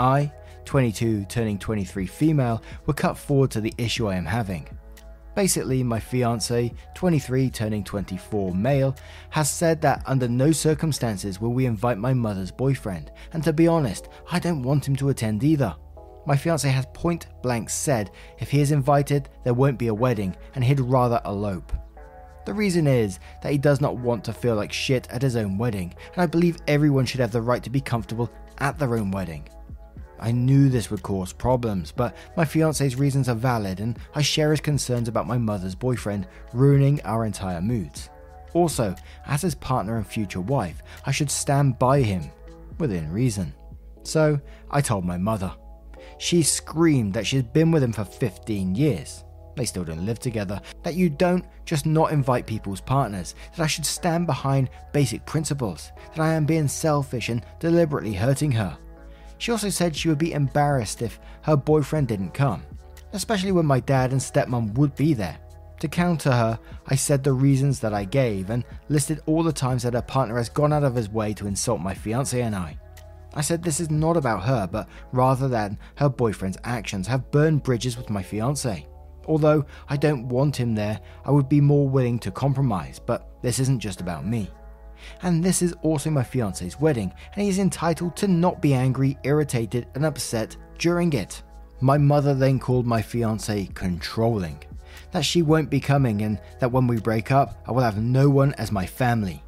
I, 0.00 0.32
22 0.68 1.24
turning 1.30 1.58
23 1.58 2.04
female, 2.04 2.62
were 2.84 2.92
cut 2.92 3.16
forward 3.16 3.50
to 3.50 3.58
the 3.58 3.72
issue 3.78 4.06
I 4.06 4.16
am 4.16 4.26
having. 4.26 4.68
Basically, 5.34 5.82
my 5.82 5.98
fiance, 5.98 6.74
23 6.94 7.48
turning 7.48 7.82
24 7.82 8.54
male, 8.54 8.94
has 9.30 9.48
said 9.48 9.80
that 9.80 10.02
under 10.04 10.28
no 10.28 10.52
circumstances 10.52 11.40
will 11.40 11.54
we 11.54 11.64
invite 11.64 11.96
my 11.96 12.12
mother's 12.12 12.50
boyfriend, 12.50 13.10
and 13.32 13.42
to 13.44 13.52
be 13.54 13.66
honest, 13.66 14.08
I 14.30 14.38
don't 14.38 14.62
want 14.62 14.86
him 14.86 14.94
to 14.96 15.08
attend 15.08 15.42
either. 15.42 15.74
My 16.26 16.36
fiance 16.36 16.68
has 16.68 16.84
point 16.92 17.28
blank 17.42 17.70
said 17.70 18.10
if 18.38 18.50
he 18.50 18.60
is 18.60 18.70
invited, 18.70 19.30
there 19.44 19.54
won't 19.54 19.78
be 19.78 19.86
a 19.86 19.94
wedding, 19.94 20.36
and 20.54 20.62
he'd 20.62 20.80
rather 20.80 21.22
elope. 21.24 21.72
The 22.44 22.52
reason 22.52 22.86
is 22.86 23.20
that 23.42 23.52
he 23.52 23.58
does 23.58 23.80
not 23.80 23.96
want 23.96 24.22
to 24.24 24.34
feel 24.34 24.54
like 24.54 24.70
shit 24.70 25.08
at 25.08 25.22
his 25.22 25.36
own 25.36 25.56
wedding, 25.56 25.94
and 26.12 26.20
I 26.20 26.26
believe 26.26 26.58
everyone 26.68 27.06
should 27.06 27.20
have 27.20 27.32
the 27.32 27.40
right 27.40 27.62
to 27.62 27.70
be 27.70 27.80
comfortable 27.80 28.30
at 28.58 28.78
their 28.78 28.98
own 28.98 29.10
wedding. 29.10 29.48
I 30.20 30.32
knew 30.32 30.68
this 30.68 30.90
would 30.90 31.02
cause 31.02 31.32
problems, 31.32 31.92
but 31.92 32.16
my 32.36 32.44
fiance's 32.44 32.96
reasons 32.96 33.28
are 33.28 33.34
valid 33.34 33.80
and 33.80 33.98
I 34.14 34.22
share 34.22 34.50
his 34.50 34.60
concerns 34.60 35.08
about 35.08 35.26
my 35.26 35.38
mother's 35.38 35.74
boyfriend 35.74 36.26
ruining 36.52 37.00
our 37.02 37.24
entire 37.24 37.60
moods. 37.60 38.10
Also, 38.54 38.94
as 39.26 39.42
his 39.42 39.54
partner 39.54 39.96
and 39.96 40.06
future 40.06 40.40
wife, 40.40 40.82
I 41.06 41.12
should 41.12 41.30
stand 41.30 41.78
by 41.78 42.02
him, 42.02 42.30
within 42.78 43.12
reason. 43.12 43.52
So, 44.02 44.40
I 44.70 44.80
told 44.80 45.04
my 45.04 45.18
mother. 45.18 45.52
She 46.18 46.42
screamed 46.42 47.14
that 47.14 47.26
she's 47.26 47.42
been 47.42 47.70
with 47.70 47.82
him 47.82 47.92
for 47.92 48.04
15 48.04 48.74
years. 48.74 49.24
They 49.56 49.64
still 49.64 49.84
don't 49.84 50.06
live 50.06 50.20
together. 50.20 50.60
That 50.84 50.94
you 50.94 51.10
don't 51.10 51.44
just 51.64 51.84
not 51.84 52.12
invite 52.12 52.46
people's 52.46 52.80
partners. 52.80 53.34
That 53.56 53.64
I 53.64 53.66
should 53.66 53.84
stand 53.84 54.26
behind 54.26 54.70
basic 54.92 55.26
principles. 55.26 55.92
That 56.14 56.22
I 56.22 56.34
am 56.34 56.46
being 56.46 56.68
selfish 56.68 57.28
and 57.28 57.44
deliberately 57.58 58.14
hurting 58.14 58.52
her. 58.52 58.78
She 59.38 59.52
also 59.52 59.68
said 59.68 59.96
she 59.96 60.08
would 60.08 60.18
be 60.18 60.32
embarrassed 60.32 61.00
if 61.02 61.20
her 61.42 61.56
boyfriend 61.56 62.08
didn't 62.08 62.34
come, 62.34 62.62
especially 63.12 63.52
when 63.52 63.66
my 63.66 63.80
dad 63.80 64.12
and 64.12 64.20
stepmom 64.20 64.74
would 64.74 64.94
be 64.96 65.14
there. 65.14 65.38
To 65.80 65.88
counter 65.88 66.32
her, 66.32 66.58
I 66.88 66.96
said 66.96 67.22
the 67.22 67.32
reasons 67.32 67.78
that 67.80 67.94
I 67.94 68.04
gave 68.04 68.50
and 68.50 68.64
listed 68.88 69.20
all 69.26 69.44
the 69.44 69.52
times 69.52 69.84
that 69.84 69.94
her 69.94 70.02
partner 70.02 70.36
has 70.36 70.48
gone 70.48 70.72
out 70.72 70.82
of 70.82 70.96
his 70.96 71.08
way 71.08 71.32
to 71.34 71.46
insult 71.46 71.80
my 71.80 71.94
fiance 71.94 72.40
and 72.40 72.54
I. 72.54 72.76
I 73.34 73.42
said 73.42 73.62
this 73.62 73.78
is 73.78 73.90
not 73.90 74.16
about 74.16 74.42
her, 74.42 74.66
but 74.66 74.88
rather 75.12 75.46
than 75.46 75.78
her 75.96 76.08
boyfriend's 76.08 76.58
actions 76.64 77.06
have 77.06 77.30
burned 77.30 77.62
bridges 77.62 77.96
with 77.96 78.10
my 78.10 78.22
fiance. 78.22 78.86
Although 79.26 79.66
I 79.88 79.96
don't 79.96 80.28
want 80.28 80.56
him 80.56 80.74
there, 80.74 80.98
I 81.24 81.30
would 81.30 81.48
be 81.48 81.60
more 81.60 81.88
willing 81.88 82.18
to 82.20 82.32
compromise, 82.32 82.98
but 82.98 83.28
this 83.42 83.60
isn't 83.60 83.78
just 83.78 84.00
about 84.00 84.26
me. 84.26 84.50
And 85.22 85.42
this 85.42 85.62
is 85.62 85.74
also 85.82 86.10
my 86.10 86.22
fiance's 86.22 86.80
wedding, 86.80 87.12
and 87.34 87.42
he 87.42 87.48
is 87.48 87.58
entitled 87.58 88.16
to 88.16 88.28
not 88.28 88.62
be 88.62 88.74
angry, 88.74 89.18
irritated, 89.24 89.86
and 89.94 90.04
upset 90.04 90.56
during 90.78 91.12
it. 91.12 91.42
My 91.80 91.98
mother 91.98 92.34
then 92.34 92.58
called 92.58 92.86
my 92.86 93.00
fiance 93.00 93.68
controlling, 93.74 94.62
that 95.12 95.24
she 95.24 95.42
won't 95.42 95.70
be 95.70 95.80
coming, 95.80 96.22
and 96.22 96.40
that 96.58 96.72
when 96.72 96.86
we 96.86 96.98
break 96.98 97.30
up, 97.30 97.62
I 97.66 97.72
will 97.72 97.82
have 97.82 98.02
no 98.02 98.28
one 98.28 98.52
as 98.54 98.72
my 98.72 98.86
family. 98.86 99.42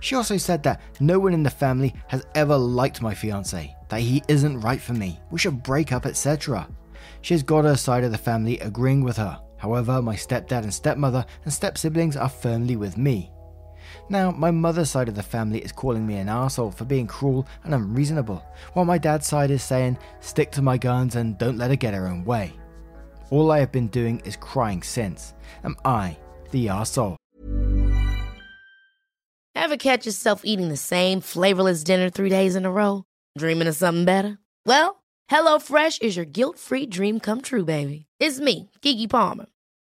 She 0.00 0.14
also 0.14 0.36
said 0.36 0.62
that 0.62 0.80
no 1.00 1.18
one 1.18 1.34
in 1.34 1.42
the 1.42 1.50
family 1.50 1.94
has 2.08 2.26
ever 2.34 2.56
liked 2.56 3.02
my 3.02 3.14
fiance, 3.14 3.74
that 3.88 4.00
he 4.00 4.22
isn't 4.28 4.60
right 4.60 4.80
for 4.80 4.92
me, 4.92 5.20
we 5.30 5.38
should 5.38 5.62
break 5.62 5.92
up, 5.92 6.06
etc. 6.06 6.68
She 7.22 7.34
has 7.34 7.42
got 7.42 7.64
her 7.64 7.76
side 7.76 8.04
of 8.04 8.12
the 8.12 8.18
family 8.18 8.58
agreeing 8.60 9.02
with 9.02 9.16
her. 9.16 9.40
However, 9.58 10.02
my 10.02 10.14
stepdad 10.14 10.62
and 10.62 10.72
stepmother 10.72 11.24
and 11.44 11.52
step 11.52 11.78
siblings 11.78 12.16
are 12.16 12.28
firmly 12.28 12.76
with 12.76 12.98
me. 12.98 13.32
Now, 14.08 14.30
my 14.30 14.52
mother's 14.52 14.90
side 14.90 15.08
of 15.08 15.16
the 15.16 15.22
family 15.22 15.58
is 15.58 15.72
calling 15.72 16.06
me 16.06 16.16
an 16.16 16.28
asshole 16.28 16.70
for 16.70 16.84
being 16.84 17.08
cruel 17.08 17.46
and 17.64 17.74
unreasonable, 17.74 18.44
while 18.74 18.84
my 18.84 18.98
dad's 18.98 19.26
side 19.26 19.50
is 19.50 19.64
saying, 19.64 19.98
stick 20.20 20.52
to 20.52 20.62
my 20.62 20.78
guns 20.78 21.16
and 21.16 21.36
don't 21.38 21.58
let 21.58 21.70
her 21.70 21.76
get 21.76 21.94
her 21.94 22.06
own 22.06 22.24
way. 22.24 22.52
All 23.30 23.50
I 23.50 23.58
have 23.58 23.72
been 23.72 23.88
doing 23.88 24.20
is 24.20 24.36
crying 24.36 24.82
since. 24.82 25.34
Am 25.64 25.74
I 25.84 26.16
the 26.52 26.68
asshole? 26.68 27.16
Ever 29.56 29.76
catch 29.76 30.06
yourself 30.06 30.42
eating 30.44 30.68
the 30.68 30.76
same 30.76 31.20
flavorless 31.20 31.82
dinner 31.82 32.08
three 32.08 32.28
days 32.28 32.54
in 32.54 32.64
a 32.64 32.70
row? 32.70 33.02
Dreaming 33.36 33.66
of 33.66 33.74
something 33.74 34.04
better? 34.04 34.38
Well, 34.64 35.02
HelloFresh 35.28 36.02
is 36.02 36.14
your 36.14 36.24
guilt 36.24 36.60
free 36.60 36.86
dream 36.86 37.18
come 37.18 37.40
true, 37.40 37.64
baby. 37.64 38.06
It's 38.20 38.38
me, 38.38 38.70
Keke 38.82 39.10
Palmer. 39.10 39.46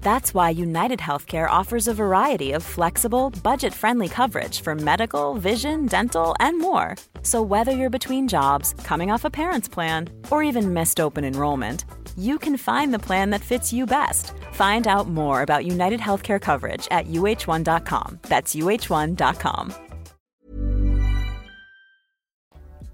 That's 0.00 0.32
why 0.32 0.50
United 0.50 0.98
Healthcare 1.00 1.48
offers 1.50 1.88
a 1.88 1.94
variety 1.94 2.52
of 2.52 2.62
flexible, 2.62 3.30
budget 3.42 3.74
friendly 3.74 4.08
coverage 4.08 4.62
for 4.62 4.74
medical, 4.74 5.34
vision, 5.34 5.86
dental, 5.86 6.34
and 6.40 6.58
more. 6.58 6.96
So, 7.22 7.42
whether 7.42 7.72
you're 7.72 7.90
between 7.90 8.28
jobs, 8.28 8.74
coming 8.84 9.10
off 9.10 9.24
a 9.24 9.30
parent's 9.30 9.68
plan, 9.68 10.08
or 10.30 10.42
even 10.42 10.72
missed 10.72 11.00
open 11.00 11.24
enrollment, 11.24 11.84
you 12.16 12.38
can 12.38 12.56
find 12.56 12.92
the 12.92 12.98
plan 12.98 13.30
that 13.30 13.42
fits 13.42 13.72
you 13.72 13.86
best. 13.86 14.32
Find 14.52 14.86
out 14.88 15.08
more 15.08 15.42
about 15.42 15.66
United 15.66 16.00
Healthcare 16.00 16.40
coverage 16.40 16.88
at 16.90 17.06
uh1.com. 17.06 18.20
That's 18.22 18.54
uh1.com. 18.54 19.74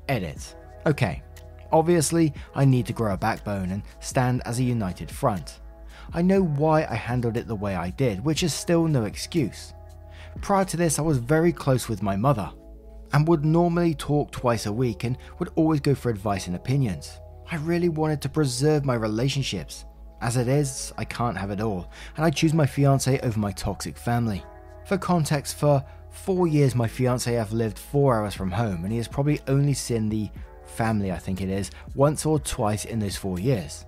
Edit. 0.08 0.56
Okay, 0.86 1.22
obviously, 1.72 2.32
I 2.54 2.66
need 2.66 2.86
to 2.86 2.92
grow 2.92 3.14
a 3.14 3.16
backbone 3.16 3.70
and 3.70 3.82
stand 4.00 4.42
as 4.44 4.58
a 4.58 4.62
united 4.62 5.10
front. 5.10 5.60
I 6.12 6.22
know 6.22 6.42
why 6.42 6.84
I 6.84 6.94
handled 6.94 7.36
it 7.36 7.48
the 7.48 7.54
way 7.54 7.74
I 7.74 7.90
did, 7.90 8.24
which 8.24 8.42
is 8.42 8.52
still 8.52 8.86
no 8.86 9.04
excuse. 9.04 9.72
Prior 10.40 10.64
to 10.66 10.76
this, 10.76 10.98
I 10.98 11.02
was 11.02 11.18
very 11.18 11.52
close 11.52 11.88
with 11.88 12.02
my 12.02 12.16
mother 12.16 12.50
and 13.12 13.26
would 13.28 13.44
normally 13.44 13.94
talk 13.94 14.30
twice 14.32 14.66
a 14.66 14.72
week 14.72 15.04
and 15.04 15.16
would 15.38 15.50
always 15.54 15.80
go 15.80 15.94
for 15.94 16.10
advice 16.10 16.46
and 16.46 16.56
opinions. 16.56 17.20
I 17.50 17.56
really 17.56 17.88
wanted 17.88 18.20
to 18.22 18.28
preserve 18.28 18.84
my 18.84 18.94
relationships. 18.94 19.84
As 20.20 20.36
it 20.36 20.48
is, 20.48 20.92
I 20.96 21.04
can't 21.04 21.36
have 21.36 21.50
it 21.50 21.60
all, 21.60 21.90
and 22.16 22.24
I 22.24 22.30
choose 22.30 22.54
my 22.54 22.66
fiance 22.66 23.20
over 23.20 23.38
my 23.38 23.52
toxic 23.52 23.98
family. 23.98 24.42
For 24.86 24.98
context, 24.98 25.56
for 25.56 25.84
four 26.10 26.46
years, 26.46 26.74
my 26.74 26.88
fiance 26.88 27.32
have 27.32 27.52
lived 27.52 27.78
four 27.78 28.18
hours 28.18 28.34
from 28.34 28.50
home, 28.50 28.84
and 28.84 28.90
he 28.90 28.98
has 28.98 29.08
probably 29.08 29.40
only 29.48 29.74
seen 29.74 30.08
the 30.08 30.30
family, 30.64 31.12
I 31.12 31.18
think 31.18 31.40
it 31.40 31.50
is, 31.50 31.70
once 31.94 32.24
or 32.24 32.38
twice 32.38 32.84
in 32.84 32.98
those 32.98 33.16
four 33.16 33.38
years. 33.38 33.84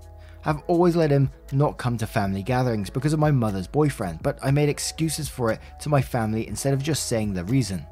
I've 0.47 0.63
always 0.69 0.95
let 0.95 1.11
him 1.11 1.29
not 1.51 1.77
come 1.77 1.99
to 1.99 2.07
family 2.07 2.45
gatherings 2.45 2.89
because 2.89 3.13
of 3.13 3.19
my 3.19 3.33
mother's 3.33 3.67
boyfriend, 3.67 4.23
but 4.23 4.39
I 4.45 4.53
made 4.53 4.69
excuses 4.69 5.29
for 5.29 5.51
it 5.51 5.59
to 5.81 5.89
my 5.89 6.01
family 6.01 6.47
instead 6.47 6.73
of 6.73 6.83
just 6.83 7.07
saying 7.07 7.35
the 7.35 7.45
reason. 7.45 7.85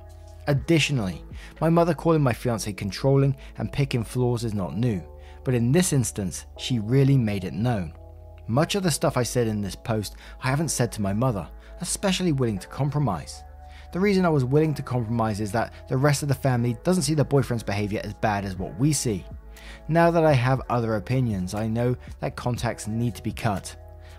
Additionally, 0.46 1.24
my 1.60 1.68
mother 1.68 1.94
calling 1.94 2.22
my 2.22 2.32
fiance 2.32 2.72
controlling 2.72 3.36
and 3.58 3.72
picking 3.72 4.04
flaws 4.04 4.44
is 4.44 4.54
not 4.54 4.76
new, 4.76 5.02
but 5.42 5.54
in 5.54 5.72
this 5.72 5.92
instance, 5.92 6.46
she 6.56 6.78
really 6.78 7.18
made 7.18 7.42
it 7.42 7.54
known. 7.54 7.92
Much 8.46 8.76
of 8.76 8.84
the 8.84 8.90
stuff 8.90 9.16
I 9.16 9.24
said 9.24 9.48
in 9.48 9.60
this 9.60 9.74
post, 9.74 10.14
I 10.40 10.48
haven't 10.48 10.68
said 10.68 10.92
to 10.92 11.02
my 11.02 11.12
mother, 11.12 11.48
especially 11.80 12.30
willing 12.30 12.58
to 12.60 12.68
compromise. 12.68 13.42
The 13.92 14.00
reason 14.00 14.24
I 14.24 14.28
was 14.28 14.44
willing 14.44 14.74
to 14.74 14.82
compromise 14.82 15.40
is 15.40 15.50
that 15.52 15.72
the 15.88 15.96
rest 15.96 16.22
of 16.22 16.28
the 16.28 16.34
family 16.34 16.76
doesn't 16.84 17.02
see 17.02 17.14
the 17.14 17.24
boyfriend's 17.24 17.64
behavior 17.64 18.00
as 18.04 18.14
bad 18.14 18.44
as 18.44 18.56
what 18.56 18.78
we 18.78 18.92
see. 18.92 19.24
Now 19.88 20.10
that 20.10 20.24
I 20.24 20.32
have 20.32 20.62
other 20.68 20.96
opinions, 20.96 21.54
I 21.54 21.66
know 21.66 21.96
that 22.20 22.36
contacts 22.36 22.86
need 22.86 23.14
to 23.14 23.22
be 23.22 23.32
cut. 23.32 23.76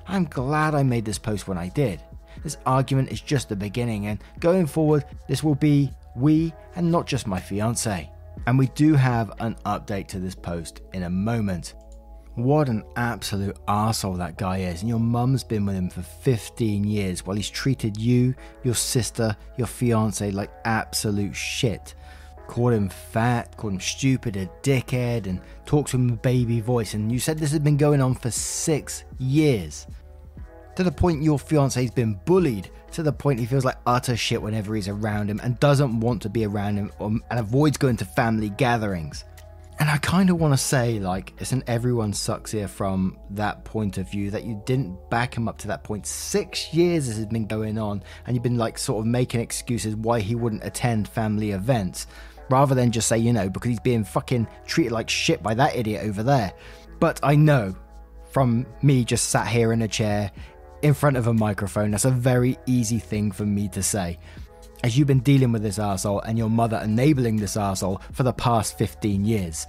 I'm 0.07 0.25
glad 0.25 0.75
I 0.75 0.83
made 0.83 1.05
this 1.05 1.17
post 1.17 1.47
when 1.47 1.57
I 1.57 1.69
did. 1.69 2.01
This 2.43 2.57
argument 2.65 3.11
is 3.11 3.21
just 3.21 3.49
the 3.49 3.55
beginning, 3.55 4.07
and 4.07 4.19
going 4.39 4.67
forward, 4.67 5.05
this 5.27 5.43
will 5.43 5.55
be 5.55 5.91
we 6.15 6.53
and 6.75 6.91
not 6.91 7.07
just 7.07 7.27
my 7.27 7.39
fiance. 7.39 8.09
And 8.47 8.59
we 8.59 8.67
do 8.67 8.93
have 8.93 9.31
an 9.39 9.55
update 9.65 10.07
to 10.09 10.19
this 10.19 10.35
post 10.35 10.81
in 10.93 11.03
a 11.03 11.09
moment. 11.09 11.73
What 12.35 12.67
an 12.67 12.83
absolute 12.97 13.57
asshole 13.67 14.15
that 14.15 14.37
guy 14.37 14.57
is. 14.57 14.81
And 14.81 14.89
your 14.89 14.99
mum's 14.99 15.43
been 15.43 15.65
with 15.65 15.75
him 15.75 15.89
for 15.89 16.01
15 16.01 16.83
years 16.83 17.25
while 17.25 17.37
he's 17.37 17.49
treated 17.49 17.95
you, 17.97 18.35
your 18.63 18.75
sister, 18.75 19.35
your 19.57 19.67
fiance 19.67 20.29
like 20.31 20.51
absolute 20.65 21.35
shit. 21.35 21.95
Called 22.47 22.73
him 22.73 22.89
fat, 22.89 23.57
called 23.57 23.73
him 23.73 23.79
stupid, 23.79 24.37
a 24.37 24.47
dickhead, 24.61 25.27
and 25.27 25.41
talked 25.65 25.89
to 25.91 25.97
him 25.97 26.07
with 26.07 26.19
a 26.19 26.21
baby 26.21 26.61
voice. 26.61 26.93
And 26.93 27.11
you 27.11 27.19
said 27.19 27.37
this 27.37 27.51
has 27.51 27.59
been 27.59 27.77
going 27.77 28.01
on 28.01 28.15
for 28.15 28.31
six 28.31 29.03
years. 29.19 29.87
To 30.75 30.83
the 30.83 30.91
point 30.91 31.23
your 31.23 31.39
fiance's 31.39 31.91
been 31.91 32.19
bullied, 32.25 32.69
to 32.91 33.03
the 33.03 33.11
point 33.11 33.39
he 33.39 33.45
feels 33.45 33.65
like 33.65 33.77
utter 33.85 34.15
shit 34.15 34.41
whenever 34.41 34.75
he's 34.75 34.87
around 34.87 35.29
him 35.29 35.39
and 35.43 35.59
doesn't 35.59 35.99
want 35.99 36.21
to 36.21 36.29
be 36.29 36.45
around 36.45 36.77
him 36.77 36.91
or, 36.99 37.07
and 37.07 37.39
avoids 37.39 37.77
going 37.77 37.97
to 37.97 38.05
family 38.05 38.49
gatherings. 38.49 39.23
And 39.77 39.89
I 39.89 39.97
kind 39.97 40.29
of 40.29 40.39
want 40.39 40.53
to 40.53 40.57
say, 40.57 40.99
like, 40.99 41.33
isn't 41.41 41.63
everyone 41.67 42.13
sucks 42.13 42.51
here 42.51 42.67
from 42.67 43.17
that 43.31 43.65
point 43.65 43.97
of 43.97 44.09
view 44.09 44.31
that 44.31 44.45
you 44.45 44.61
didn't 44.65 45.09
back 45.09 45.35
him 45.35 45.49
up 45.49 45.57
to 45.59 45.67
that 45.67 45.83
point? 45.83 46.05
Six 46.07 46.73
years 46.73 47.07
this 47.07 47.17
has 47.17 47.25
been 47.25 47.45
going 47.45 47.77
on, 47.77 48.01
and 48.25 48.35
you've 48.35 48.43
been 48.43 48.57
like 48.57 48.77
sort 48.77 49.01
of 49.01 49.05
making 49.05 49.41
excuses 49.41 49.95
why 49.95 50.21
he 50.21 50.33
wouldn't 50.33 50.63
attend 50.63 51.09
family 51.09 51.51
events, 51.51 52.07
rather 52.49 52.75
than 52.75 52.91
just 52.91 53.07
say, 53.07 53.17
you 53.17 53.33
know, 53.33 53.49
because 53.49 53.69
he's 53.69 53.79
being 53.79 54.03
fucking 54.03 54.47
treated 54.65 54.91
like 54.91 55.09
shit 55.09 55.41
by 55.41 55.53
that 55.53 55.75
idiot 55.75 56.05
over 56.05 56.23
there. 56.23 56.53
But 56.99 57.19
I 57.23 57.35
know 57.35 57.75
from 58.31 58.65
me 58.81 59.05
just 59.05 59.29
sat 59.29 59.47
here 59.47 59.71
in 59.73 59.81
a 59.81 59.87
chair 59.87 60.31
in 60.81 60.93
front 60.93 61.17
of 61.17 61.27
a 61.27 61.33
microphone, 61.33 61.91
that's 61.91 62.05
a 62.05 62.11
very 62.11 62.57
easy 62.65 62.99
thing 62.99 63.31
for 63.31 63.45
me 63.45 63.67
to 63.69 63.81
say 63.81 64.19
as 64.85 64.95
you've 64.95 65.07
been 65.07 65.19
dealing 65.19 65.51
with 65.51 65.63
this 65.63 65.79
asshole 65.79 66.19
and 66.21 66.37
your 66.37 66.49
mother 66.49 66.79
enabling 66.83 67.37
this 67.37 67.57
asshole 67.57 67.99
for 68.11 68.21
the 68.21 68.33
past 68.33 68.77
15 68.77 69.25
years. 69.25 69.65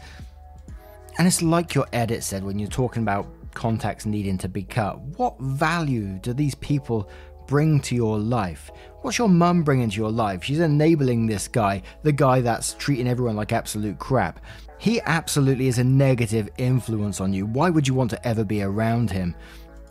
And 1.18 1.26
it's 1.26 1.40
like 1.40 1.74
your 1.74 1.86
edit 1.94 2.22
said 2.22 2.44
when 2.44 2.58
you're 2.58 2.68
talking 2.68 3.02
about 3.02 3.26
contacts 3.54 4.04
needing 4.04 4.36
to 4.36 4.48
be 4.48 4.62
cut. 4.62 5.00
What 5.00 5.40
value 5.40 6.18
do 6.18 6.34
these 6.34 6.54
people 6.56 7.08
bring 7.46 7.80
to 7.80 7.94
your 7.94 8.18
life? 8.18 8.70
What's 9.02 9.18
your 9.18 9.28
mum 9.28 9.62
bringing 9.62 9.90
to 9.90 9.96
your 9.96 10.10
life? 10.10 10.44
She's 10.44 10.58
enabling 10.58 11.26
this 11.26 11.48
guy, 11.48 11.82
the 12.02 12.12
guy 12.12 12.40
that's 12.40 12.74
treating 12.74 13.08
everyone 13.08 13.36
like 13.36 13.52
absolute 13.52 13.98
crap. 13.98 14.40
He 14.78 15.00
absolutely 15.02 15.68
is 15.68 15.78
a 15.78 15.84
negative 15.84 16.48
influence 16.58 17.20
on 17.20 17.32
you. 17.32 17.46
Why 17.46 17.70
would 17.70 17.86
you 17.88 17.94
want 17.94 18.10
to 18.10 18.28
ever 18.28 18.44
be 18.44 18.62
around 18.62 19.10
him? 19.10 19.34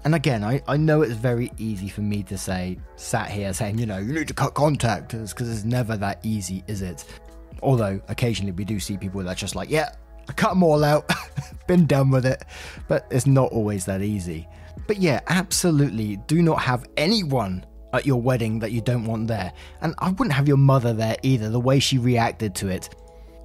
And 0.03 0.13
again, 0.13 0.43
I, 0.43 0.61
I 0.67 0.77
know 0.77 1.01
it's 1.01 1.13
very 1.13 1.51
easy 1.57 1.89
for 1.89 2.01
me 2.01 2.21
to 2.23 2.37
say, 2.37 2.77
sat 2.95 3.31
here 3.31 3.51
saying, 3.53 3.79
you 3.79 3.87
know, 3.87 3.97
you 3.97 4.13
need 4.13 4.27
to 4.27 4.35
cut 4.35 4.53
contact, 4.53 5.11
because 5.11 5.49
it's 5.49 5.63
never 5.63 5.97
that 5.97 6.19
easy, 6.23 6.63
is 6.67 6.83
it? 6.83 7.05
Although 7.63 7.99
occasionally 8.07 8.51
we 8.51 8.65
do 8.65 8.79
see 8.79 8.97
people 8.97 9.23
that 9.23 9.31
are 9.31 9.35
just 9.35 9.55
like, 9.55 9.71
yeah, 9.71 9.89
I 10.29 10.33
cut 10.33 10.49
them 10.49 10.61
all 10.61 10.83
out, 10.83 11.09
been 11.67 11.87
done 11.87 12.11
with 12.11 12.25
it. 12.25 12.43
But 12.87 13.07
it's 13.09 13.25
not 13.25 13.51
always 13.51 13.85
that 13.85 14.03
easy. 14.03 14.47
But 14.87 14.97
yeah, 14.97 15.21
absolutely 15.27 16.17
do 16.27 16.41
not 16.41 16.61
have 16.61 16.85
anyone 16.97 17.65
at 17.93 18.05
your 18.05 18.21
wedding 18.21 18.59
that 18.59 18.71
you 18.71 18.81
don't 18.81 19.05
want 19.05 19.27
there. 19.27 19.53
And 19.81 19.95
I 19.99 20.09
wouldn't 20.09 20.33
have 20.33 20.47
your 20.47 20.57
mother 20.57 20.93
there 20.93 21.17
either, 21.23 21.49
the 21.49 21.59
way 21.59 21.79
she 21.79 21.97
reacted 21.97 22.53
to 22.55 22.67
it 22.67 22.89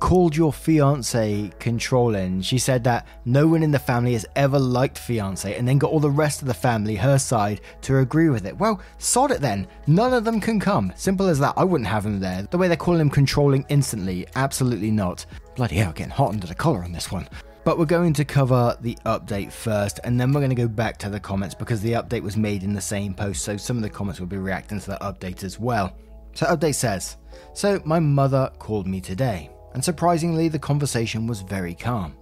called 0.01 0.35
your 0.35 0.53
fiance 0.53 1.53
controlling. 1.59 2.41
She 2.41 2.59
said 2.59 2.83
that 2.85 3.07
no 3.27 3.47
one 3.47 3.63
in 3.63 3.71
the 3.71 3.79
family 3.79 4.15
has 4.15 4.27
ever 4.35 4.59
liked 4.59 4.99
fiance 4.99 5.55
and 5.55 5.69
then 5.69 5.79
got 5.79 5.91
all 5.91 6.01
the 6.01 6.11
rest 6.11 6.41
of 6.41 6.49
the 6.49 6.55
family, 6.55 6.97
her 6.97 7.19
side, 7.19 7.61
to 7.83 7.99
agree 7.99 8.31
with 8.31 8.47
it. 8.47 8.57
Well, 8.59 8.81
sod 8.99 9.31
it 9.31 9.41
then. 9.41 9.69
None 9.87 10.13
of 10.13 10.25
them 10.25 10.41
can 10.41 10.59
come. 10.59 10.93
Simple 10.97 11.29
as 11.29 11.39
that. 11.39 11.55
I 11.57 11.65
wouldn't 11.65 11.89
have 11.89 12.05
him 12.05 12.19
there. 12.19 12.43
The 12.51 12.59
way 12.59 12.67
they're 12.67 12.77
calling 12.77 13.01
him 13.01 13.11
controlling 13.11 13.65
instantly, 13.69 14.27
absolutely 14.35 14.91
not. 14.91 15.27
Bloody 15.55 15.77
hell, 15.77 15.93
getting 15.93 16.11
hot 16.11 16.31
under 16.31 16.47
the 16.47 16.55
collar 16.55 16.83
on 16.83 16.93
this 16.93 17.13
one. 17.13 17.29
But 17.65 17.79
we're 17.79 17.85
going 17.85 18.15
to 18.15 18.25
cover 18.25 18.77
the 18.81 18.97
update 19.07 19.53
first, 19.53 20.01
and 20.05 20.19
then 20.19 20.33
we're 20.33 20.41
going 20.41 20.51
to 20.51 20.57
go 20.57 20.69
back 20.69 20.97
to 20.99 21.11
the 21.11 21.21
comments 21.21 21.55
because 21.55 21.81
the 21.81 21.93
update 21.93 22.23
was 22.23 22.37
made 22.37 22.63
in 22.63 22.73
the 22.73 22.81
same 22.81 23.15
post, 23.15 23.45
so 23.45 23.57
some 23.57 23.77
of 23.77 23.83
the 23.83 23.91
comments 23.91 24.19
will 24.19 24.27
be 24.27 24.39
reacting 24.39 24.81
to 24.81 24.91
the 24.91 24.99
update 24.99 25.45
as 25.45 25.59
well. 25.59 25.97
So, 26.35 26.47
update 26.47 26.77
says 26.77 27.17
So, 27.55 27.83
my 27.85 27.99
mother 27.99 28.51
called 28.59 28.87
me 28.87 29.01
today 29.01 29.51
and 29.75 29.85
surprisingly, 29.85 30.49
the 30.49 30.59
conversation 30.59 31.27
was 31.27 31.43
very 31.43 31.75
calm. 31.75 32.17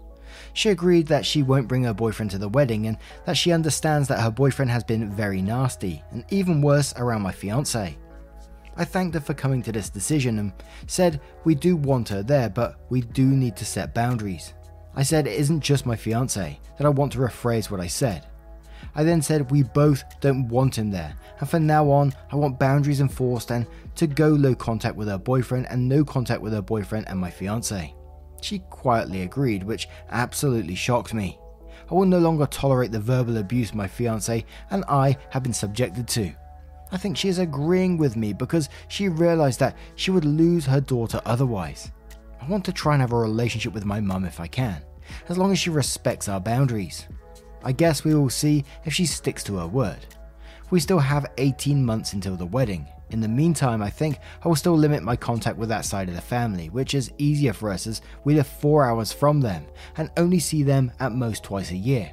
She 0.52 0.70
agreed 0.70 1.06
that 1.06 1.24
she 1.24 1.42
won't 1.42 1.68
bring 1.68 1.84
her 1.84 1.94
boyfriend 1.94 2.30
to 2.32 2.38
the 2.38 2.48
wedding 2.48 2.86
and 2.86 2.98
that 3.24 3.36
she 3.36 3.52
understands 3.52 4.08
that 4.08 4.20
her 4.20 4.30
boyfriend 4.30 4.70
has 4.70 4.84
been 4.84 5.10
very 5.10 5.40
nasty, 5.40 6.02
and 6.10 6.24
even 6.30 6.60
worse 6.60 6.92
around 6.96 7.22
my 7.22 7.32
fiance. 7.32 7.96
I 8.76 8.84
thanked 8.84 9.14
her 9.14 9.20
for 9.20 9.34
coming 9.34 9.62
to 9.62 9.72
this 9.72 9.90
decision 9.90 10.38
and 10.38 10.52
said 10.86 11.20
we 11.44 11.54
do 11.54 11.74
want 11.74 12.08
her 12.10 12.22
there, 12.22 12.48
but 12.48 12.78
we 12.90 13.00
do 13.00 13.24
need 13.24 13.56
to 13.56 13.64
set 13.64 13.94
boundaries. 13.94 14.54
I 14.98 15.04
said 15.04 15.28
it 15.28 15.38
isn't 15.38 15.60
just 15.60 15.86
my 15.86 15.94
fiance, 15.94 16.58
that 16.76 16.84
I 16.84 16.88
want 16.88 17.12
to 17.12 17.18
rephrase 17.18 17.70
what 17.70 17.78
I 17.78 17.86
said. 17.86 18.26
I 18.96 19.04
then 19.04 19.22
said 19.22 19.48
we 19.48 19.62
both 19.62 20.02
don't 20.18 20.48
want 20.48 20.76
him 20.76 20.90
there, 20.90 21.14
and 21.38 21.48
from 21.48 21.68
now 21.68 21.88
on, 21.88 22.12
I 22.32 22.34
want 22.34 22.58
boundaries 22.58 23.00
enforced 23.00 23.52
and 23.52 23.64
to 23.94 24.08
go 24.08 24.30
low 24.30 24.56
contact 24.56 24.96
with 24.96 25.06
her 25.06 25.16
boyfriend 25.16 25.68
and 25.70 25.88
no 25.88 26.04
contact 26.04 26.42
with 26.42 26.52
her 26.52 26.62
boyfriend 26.62 27.06
and 27.08 27.16
my 27.16 27.30
fiance. 27.30 27.94
She 28.40 28.58
quietly 28.70 29.22
agreed, 29.22 29.62
which 29.62 29.88
absolutely 30.10 30.74
shocked 30.74 31.14
me. 31.14 31.38
I 31.88 31.94
will 31.94 32.04
no 32.04 32.18
longer 32.18 32.46
tolerate 32.46 32.90
the 32.90 32.98
verbal 32.98 33.36
abuse 33.36 33.72
my 33.72 33.86
fiance 33.86 34.44
and 34.70 34.84
I 34.88 35.16
have 35.30 35.44
been 35.44 35.52
subjected 35.52 36.08
to. 36.08 36.32
I 36.90 36.96
think 36.96 37.16
she 37.16 37.28
is 37.28 37.38
agreeing 37.38 37.98
with 37.98 38.16
me 38.16 38.32
because 38.32 38.68
she 38.88 39.08
realized 39.08 39.60
that 39.60 39.76
she 39.94 40.10
would 40.10 40.24
lose 40.24 40.66
her 40.66 40.80
daughter 40.80 41.20
otherwise. 41.24 41.92
I 42.40 42.48
want 42.48 42.64
to 42.64 42.72
try 42.72 42.94
and 42.94 43.00
have 43.00 43.12
a 43.12 43.16
relationship 43.16 43.72
with 43.72 43.84
my 43.84 44.00
mum 44.00 44.24
if 44.24 44.40
I 44.40 44.46
can, 44.46 44.82
as 45.28 45.38
long 45.38 45.52
as 45.52 45.58
she 45.58 45.70
respects 45.70 46.28
our 46.28 46.40
boundaries. 46.40 47.06
I 47.62 47.72
guess 47.72 48.04
we 48.04 48.14
will 48.14 48.30
see 48.30 48.64
if 48.84 48.92
she 48.94 49.06
sticks 49.06 49.42
to 49.44 49.56
her 49.56 49.66
word. 49.66 50.06
We 50.70 50.80
still 50.80 50.98
have 50.98 51.26
18 51.38 51.84
months 51.84 52.12
until 52.12 52.36
the 52.36 52.46
wedding. 52.46 52.86
In 53.10 53.20
the 53.20 53.28
meantime, 53.28 53.82
I 53.82 53.88
think 53.88 54.18
I 54.44 54.48
will 54.48 54.54
still 54.54 54.76
limit 54.76 55.02
my 55.02 55.16
contact 55.16 55.56
with 55.56 55.70
that 55.70 55.86
side 55.86 56.08
of 56.08 56.14
the 56.14 56.20
family, 56.20 56.68
which 56.68 56.92
is 56.92 57.10
easier 57.16 57.54
for 57.54 57.70
us 57.70 57.86
as 57.86 58.02
we 58.24 58.34
live 58.34 58.46
4 58.46 58.84
hours 58.84 59.12
from 59.12 59.40
them 59.40 59.66
and 59.96 60.10
only 60.18 60.38
see 60.38 60.62
them 60.62 60.92
at 61.00 61.12
most 61.12 61.42
twice 61.42 61.70
a 61.70 61.76
year. 61.76 62.12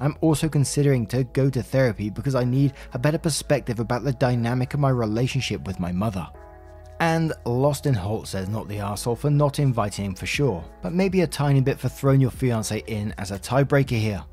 I'm 0.00 0.16
also 0.20 0.48
considering 0.48 1.06
to 1.08 1.24
go 1.24 1.50
to 1.50 1.62
therapy 1.62 2.10
because 2.10 2.34
I 2.34 2.44
need 2.44 2.72
a 2.94 2.98
better 2.98 3.18
perspective 3.18 3.78
about 3.78 4.04
the 4.04 4.12
dynamic 4.14 4.74
of 4.74 4.80
my 4.80 4.90
relationship 4.90 5.64
with 5.66 5.78
my 5.78 5.92
mother. 5.92 6.26
And 7.02 7.32
Lost 7.46 7.86
in 7.86 7.94
Holt 7.94 8.28
says 8.28 8.48
not 8.48 8.68
the 8.68 8.76
arsehole 8.76 9.18
for 9.18 9.28
not 9.28 9.58
inviting 9.58 10.04
him 10.04 10.14
for 10.14 10.26
sure, 10.26 10.62
but 10.82 10.92
maybe 10.92 11.22
a 11.22 11.26
tiny 11.26 11.60
bit 11.60 11.76
for 11.76 11.88
throwing 11.88 12.20
your 12.20 12.30
fiance 12.30 12.80
in 12.86 13.12
as 13.18 13.32
a 13.32 13.38
tiebreaker 13.40 13.98
here. 13.98 14.24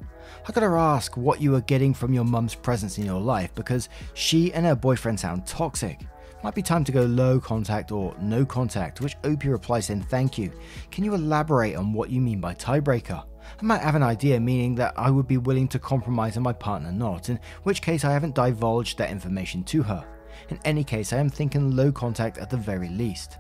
I 0.48 0.52
gotta 0.52 0.68
ask 0.68 1.18
what 1.18 1.42
you 1.42 1.56
are 1.56 1.62
getting 1.62 1.96
from 1.96 2.14
your 2.14 2.26
mum's 2.26 2.54
presence 2.54 3.00
in 3.00 3.06
your 3.06 3.20
life 3.20 3.56
because 3.56 3.90
she 4.14 4.54
and 4.54 4.68
her 4.68 4.76
boyfriend 4.76 5.20
sound 5.20 5.48
toxic. 5.48 6.02
Might 6.44 6.54
be 6.54 6.62
time 6.62 6.84
to 6.84 6.92
go 6.92 7.06
low 7.06 7.40
contact 7.40 7.92
or 7.92 8.16
no 8.22 8.46
contact, 8.46 9.02
which 9.02 9.18
Opie 9.24 9.50
replies 9.50 9.88
saying 9.88 10.04
thank 10.04 10.38
you. 10.38 10.52
Can 10.92 11.04
you 11.04 11.16
elaborate 11.16 11.76
on 11.76 11.92
what 11.92 12.12
you 12.12 12.22
mean 12.22 12.40
by 12.40 12.54
tiebreaker? 12.54 13.26
I 13.60 13.66
might 13.66 13.82
have 13.82 13.96
an 13.96 14.04
idea, 14.04 14.40
meaning 14.40 14.76
that 14.76 14.94
I 14.96 15.10
would 15.10 15.28
be 15.28 15.38
willing 15.38 15.68
to 15.70 15.80
compromise 15.80 16.36
and 16.38 16.44
my 16.44 16.54
partner 16.54 16.92
not, 16.92 17.30
in 17.30 17.40
which 17.64 17.82
case 17.82 18.06
I 18.06 18.14
haven't 18.14 18.36
divulged 18.36 19.00
that 19.00 19.10
information 19.10 19.64
to 19.64 19.82
her. 19.82 20.06
In 20.50 20.60
any 20.66 20.84
case, 20.84 21.14
I 21.14 21.18
am 21.18 21.30
thinking 21.30 21.76
low 21.76 21.92
contact 21.92 22.38
at 22.38 22.50
the 22.50 22.58
very 22.58 22.90
least. 22.90 23.38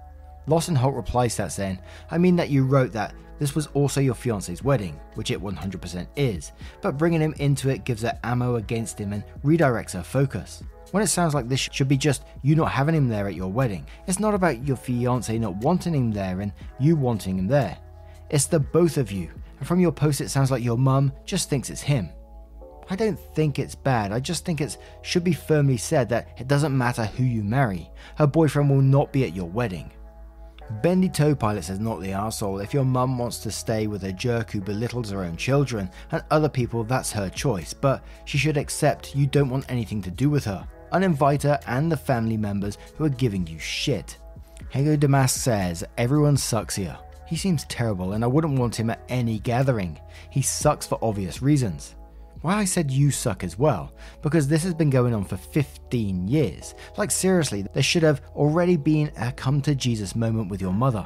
Lawson 0.47 0.75
Holt 0.75 0.95
replies 0.95 1.37
that 1.37 1.51
saying, 1.51 1.79
I 2.11 2.17
mean 2.17 2.35
that 2.35 2.49
you 2.49 2.65
wrote 2.65 2.91
that 2.93 3.13
this 3.39 3.55
was 3.55 3.67
also 3.67 4.01
your 4.01 4.15
fiance's 4.15 4.63
wedding, 4.63 4.99
which 5.15 5.31
it 5.31 5.41
100% 5.41 6.07
is, 6.15 6.51
but 6.81 6.97
bringing 6.97 7.21
him 7.21 7.33
into 7.39 7.69
it 7.69 7.85
gives 7.85 8.01
her 8.01 8.19
ammo 8.23 8.55
against 8.55 8.99
him 8.99 9.13
and 9.13 9.23
redirects 9.43 9.93
her 9.93 10.03
focus. 10.03 10.61
When 10.91 11.03
it 11.03 11.07
sounds 11.07 11.33
like 11.33 11.47
this 11.47 11.69
should 11.71 11.87
be 11.87 11.97
just 11.97 12.25
you 12.41 12.55
not 12.55 12.71
having 12.71 12.95
him 12.95 13.07
there 13.07 13.27
at 13.27 13.35
your 13.35 13.51
wedding, 13.51 13.85
it's 14.07 14.19
not 14.19 14.33
about 14.33 14.67
your 14.67 14.75
fiance 14.75 15.37
not 15.37 15.55
wanting 15.57 15.93
him 15.93 16.11
there 16.11 16.41
and 16.41 16.51
you 16.79 16.95
wanting 16.95 17.37
him 17.37 17.47
there. 17.47 17.77
It's 18.29 18.45
the 18.45 18.59
both 18.59 18.97
of 18.97 19.11
you, 19.11 19.29
and 19.59 19.67
from 19.67 19.79
your 19.79 19.91
post 19.91 20.19
it 20.19 20.29
sounds 20.29 20.51
like 20.51 20.63
your 20.63 20.77
mum 20.77 21.13
just 21.25 21.49
thinks 21.49 21.69
it's 21.69 21.81
him. 21.81 22.09
I 22.89 22.95
don't 22.95 23.19
think 23.35 23.59
it's 23.59 23.75
bad, 23.75 24.11
I 24.11 24.19
just 24.19 24.45
think 24.45 24.61
it 24.61 24.77
should 25.03 25.23
be 25.23 25.33
firmly 25.33 25.77
said 25.77 26.09
that 26.09 26.29
it 26.39 26.47
doesn't 26.47 26.75
matter 26.75 27.05
who 27.05 27.23
you 27.23 27.43
marry, 27.43 27.89
her 28.15 28.25
boyfriend 28.25 28.69
will 28.69 28.81
not 28.81 29.13
be 29.13 29.23
at 29.23 29.35
your 29.35 29.45
wedding. 29.45 29.91
Bendy 30.81 31.09
Toe 31.09 31.35
Pilot 31.35 31.63
says, 31.63 31.79
Not 31.79 31.99
the 31.99 32.11
asshole. 32.11 32.59
If 32.59 32.73
your 32.73 32.85
mum 32.85 33.17
wants 33.17 33.39
to 33.39 33.51
stay 33.51 33.87
with 33.87 34.03
a 34.03 34.13
jerk 34.13 34.51
who 34.51 34.61
belittles 34.61 35.09
her 35.09 35.23
own 35.23 35.35
children 35.35 35.89
and 36.11 36.23
other 36.29 36.49
people, 36.49 36.83
that's 36.83 37.11
her 37.11 37.29
choice, 37.29 37.73
but 37.73 38.03
she 38.25 38.37
should 38.37 38.57
accept 38.57 39.15
you 39.15 39.25
don't 39.25 39.49
want 39.49 39.69
anything 39.69 40.01
to 40.03 40.11
do 40.11 40.29
with 40.29 40.45
her. 40.45 40.67
Uninvite 40.93 41.43
her 41.43 41.59
and 41.67 41.91
the 41.91 41.97
family 41.97 42.37
members 42.37 42.77
who 42.95 43.05
are 43.05 43.09
giving 43.09 43.47
you 43.47 43.57
shit. 43.57 44.17
Hego 44.71 44.97
Damask 44.97 45.37
says, 45.37 45.83
Everyone 45.97 46.37
sucks 46.37 46.75
here. 46.75 46.97
He 47.27 47.35
seems 47.35 47.65
terrible 47.65 48.13
and 48.13 48.23
I 48.23 48.27
wouldn't 48.27 48.59
want 48.59 48.79
him 48.79 48.89
at 48.89 49.03
any 49.09 49.39
gathering. 49.39 49.99
He 50.29 50.41
sucks 50.41 50.85
for 50.85 50.99
obvious 51.01 51.41
reasons. 51.41 51.95
Why 52.41 52.55
I 52.55 52.65
said 52.65 52.89
you 52.89 53.11
suck 53.11 53.43
as 53.43 53.59
well, 53.59 53.91
because 54.21 54.47
this 54.47 54.63
has 54.63 54.73
been 54.73 54.89
going 54.89 55.13
on 55.13 55.25
for 55.25 55.35
15 55.35 56.27
years. 56.27 56.73
Like, 56.95 57.11
seriously, 57.11 57.65
there 57.73 57.83
should 57.83 58.03
have 58.03 58.21
already 58.33 58.77
been 58.77 59.11
a 59.17 59.33
come 59.33 59.61
to 59.63 59.75
Jesus 59.75 60.15
moment 60.15 60.49
with 60.49 60.61
your 60.61 60.71
mother. 60.71 61.05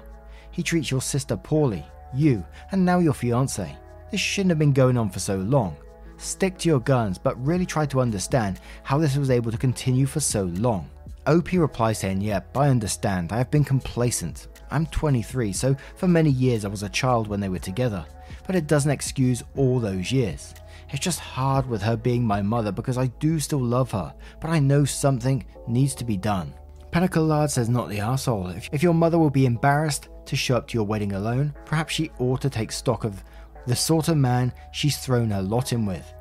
He 0.51 0.61
treats 0.61 0.91
your 0.91 1.01
sister 1.01 1.35
poorly, 1.35 1.83
you, 2.13 2.45
and 2.71 2.85
now 2.85 2.99
your 2.99 3.13
fiance. 3.13 3.75
This 4.11 4.21
shouldn't 4.21 4.51
have 4.51 4.59
been 4.59 4.73
going 4.73 4.95
on 4.95 5.09
for 5.09 5.19
so 5.19 5.37
long. 5.37 5.75
Stick 6.17 6.59
to 6.59 6.69
your 6.69 6.79
guns, 6.79 7.17
but 7.17 7.43
really 7.43 7.65
try 7.65 7.87
to 7.87 7.99
understand 7.99 8.59
how 8.83 8.99
this 8.99 9.17
was 9.17 9.31
able 9.31 9.51
to 9.51 9.57
continue 9.57 10.05
for 10.05 10.19
so 10.19 10.43
long. 10.43 10.87
OP 11.25 11.51
replies 11.53 11.97
saying, 11.99 12.21
Yep, 12.21 12.55
I 12.55 12.67
understand. 12.67 13.31
I 13.31 13.37
have 13.37 13.49
been 13.49 13.63
complacent. 13.63 14.49
I'm 14.69 14.85
23, 14.85 15.51
so 15.51 15.75
for 15.95 16.07
many 16.07 16.29
years 16.29 16.63
I 16.63 16.67
was 16.67 16.83
a 16.83 16.89
child 16.89 17.27
when 17.27 17.39
they 17.39 17.49
were 17.49 17.59
together, 17.59 18.05
but 18.45 18.55
it 18.55 18.67
doesn't 18.67 18.91
excuse 18.91 19.41
all 19.55 19.79
those 19.79 20.11
years. 20.11 20.53
It's 20.93 21.03
just 21.03 21.19
hard 21.19 21.67
with 21.67 21.81
her 21.81 21.97
being 21.97 22.23
my 22.23 22.43
mother 22.43 22.71
because 22.71 22.99
I 22.99 23.07
do 23.07 23.39
still 23.39 23.59
love 23.59 23.89
her, 23.91 24.13
but 24.39 24.51
I 24.51 24.59
know 24.59 24.85
something 24.85 25.43
needs 25.67 25.95
to 25.95 26.05
be 26.05 26.17
done. 26.17 26.53
Panacolade 26.91 27.49
says 27.49 27.67
not 27.67 27.89
the 27.89 27.99
asshole. 27.99 28.49
If, 28.49 28.69
if 28.71 28.83
your 28.83 28.93
mother 28.93 29.17
will 29.17 29.31
be 29.31 29.47
embarrassed 29.47 30.09
to 30.25 30.35
show 30.35 30.55
up 30.55 30.67
to 30.67 30.77
your 30.77 30.85
wedding 30.85 31.13
alone, 31.13 31.55
perhaps 31.65 31.95
she 31.95 32.11
ought 32.19 32.41
to 32.41 32.49
take 32.49 32.71
stock 32.71 33.05
of 33.05 33.23
the 33.65 33.75
sort 33.75 34.07
of 34.07 34.17
man 34.17 34.53
she's 34.71 34.99
thrown 34.99 35.31
her 35.31 35.41
lot 35.41 35.73
in 35.73 35.87
with. 35.87 36.13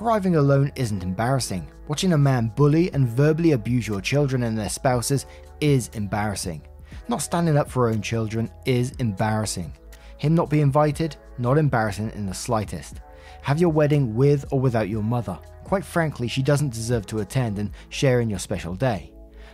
Arriving 0.00 0.36
alone 0.36 0.70
isn't 0.76 1.02
embarrassing. 1.02 1.68
Watching 1.88 2.12
a 2.12 2.18
man 2.18 2.52
bully 2.54 2.92
and 2.92 3.08
verbally 3.08 3.50
abuse 3.50 3.88
your 3.88 4.00
children 4.00 4.44
and 4.44 4.56
their 4.56 4.68
spouses 4.68 5.26
is 5.60 5.88
embarrassing. 5.94 6.62
Not 7.08 7.22
standing 7.22 7.56
up 7.56 7.68
for 7.68 7.88
her 7.88 7.94
own 7.94 8.00
children 8.00 8.48
is 8.64 8.92
embarrassing. 9.00 9.72
Him 10.18 10.36
not 10.36 10.50
being 10.50 10.62
invited, 10.62 11.16
not 11.38 11.58
embarrassing 11.58 12.12
in 12.14 12.26
the 12.26 12.34
slightest. 12.34 13.00
Have 13.42 13.60
your 13.60 13.70
wedding 13.70 14.14
with 14.14 14.44
or 14.50 14.60
without 14.60 14.88
your 14.88 15.02
mother. 15.02 15.38
Quite 15.64 15.84
frankly, 15.84 16.28
she 16.28 16.42
doesn't 16.42 16.72
deserve 16.72 17.06
to 17.06 17.20
attend 17.20 17.58
and 17.58 17.70
share 17.88 18.20
in 18.20 18.30
your 18.30 18.38
special 18.38 18.74
day. 18.74 19.12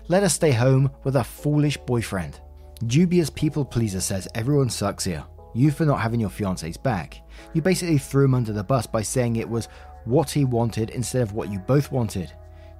Let 0.09 0.23
her 0.23 0.29
stay 0.29 0.53
home 0.53 0.91
with 1.05 1.17
a 1.17 1.25
foolish 1.25 1.77
boyfriend. 1.79 2.41
Dubious 2.87 3.31
people 3.31 3.65
pleaser 3.65 4.01
says 4.01 4.29
everyone 4.35 4.71
sucks 4.71 5.05
here. 5.05 5.25
You 5.55 5.71
for 5.71 5.85
not 5.85 6.01
having 6.01 6.21
your 6.21 6.31
fiance's 6.31 6.77
back. 6.77 7.23
You 7.55 7.63
basically 7.63 7.99
threw 7.99 8.27
him 8.27 8.35
under 8.35 8.53
the 8.53 8.63
bus 8.63 8.87
by 8.87 9.03
saying 9.03 9.37
it 9.37 9.49
was 9.49 9.69
what 10.05 10.31
he 10.31 10.45
wanted 10.45 10.91
instead 10.91 11.23
of 11.23 11.33
what 11.33 11.51
you 11.51 11.59
both 11.59 11.91
wanted. 11.91 12.33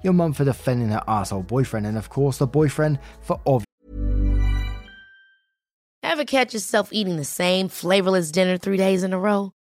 Your 0.03 0.13
mum 0.13 0.33
for 0.33 0.45
defending 0.45 0.89
her 0.89 1.03
asshole 1.07 1.43
boyfriend, 1.43 1.87
and 1.87 1.97
of 1.97 2.09
course, 2.09 2.37
the 2.37 2.47
boyfriend 2.47 2.99
for 3.21 3.41
obvious. 3.45 3.65
Ever 6.03 6.23
catch 6.23 6.53
yourself 6.53 6.89
eating 6.91 7.17
the 7.17 7.25
same 7.25 7.67
flavorless 7.67 8.31
dinner 8.31 8.57
three 8.57 8.77
days 8.77 9.03
in 9.03 9.11
a 9.11 9.19
row? 9.19 9.51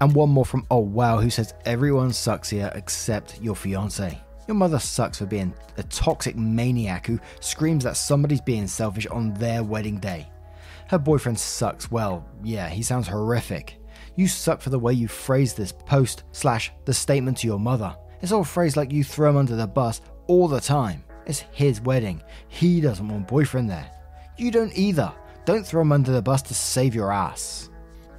And 0.00 0.14
one 0.14 0.30
more 0.30 0.44
from 0.44 0.66
Oh 0.70 0.78
Wow, 0.78 1.18
who 1.18 1.30
says 1.30 1.54
everyone 1.64 2.12
sucks 2.12 2.50
here 2.50 2.70
except 2.74 3.40
your 3.42 3.56
fiance. 3.56 4.20
Your 4.46 4.54
mother 4.54 4.78
sucks 4.78 5.18
for 5.18 5.26
being 5.26 5.52
a 5.76 5.82
toxic 5.82 6.36
maniac 6.36 7.06
who 7.06 7.18
screams 7.40 7.84
that 7.84 7.96
somebody's 7.96 8.40
being 8.40 8.66
selfish 8.66 9.06
on 9.06 9.34
their 9.34 9.62
wedding 9.62 9.98
day. 9.98 10.30
Her 10.88 10.98
boyfriend 10.98 11.38
sucks. 11.38 11.90
Well, 11.90 12.26
yeah, 12.42 12.68
he 12.68 12.82
sounds 12.82 13.08
horrific. 13.08 13.78
You 14.16 14.26
suck 14.26 14.62
for 14.62 14.70
the 14.70 14.78
way 14.78 14.94
you 14.94 15.06
phrase 15.06 15.52
this 15.52 15.72
post 15.72 16.24
slash 16.32 16.72
the 16.86 16.94
statement 16.94 17.36
to 17.38 17.46
your 17.46 17.58
mother. 17.58 17.94
It's 18.22 18.32
all 18.32 18.44
phrased 18.44 18.76
like 18.76 18.90
you 18.90 19.04
throw 19.04 19.30
him 19.30 19.36
under 19.36 19.54
the 19.54 19.66
bus 19.66 20.00
all 20.28 20.48
the 20.48 20.60
time. 20.60 21.04
It's 21.26 21.44
his 21.52 21.80
wedding. 21.82 22.22
He 22.48 22.80
doesn't 22.80 23.06
want 23.06 23.28
boyfriend 23.28 23.68
there. 23.68 23.90
You 24.38 24.50
don't 24.50 24.76
either. 24.76 25.12
Don't 25.44 25.66
throw 25.66 25.82
him 25.82 25.92
under 25.92 26.10
the 26.10 26.22
bus 26.22 26.40
to 26.42 26.54
save 26.54 26.94
your 26.94 27.12
ass. 27.12 27.67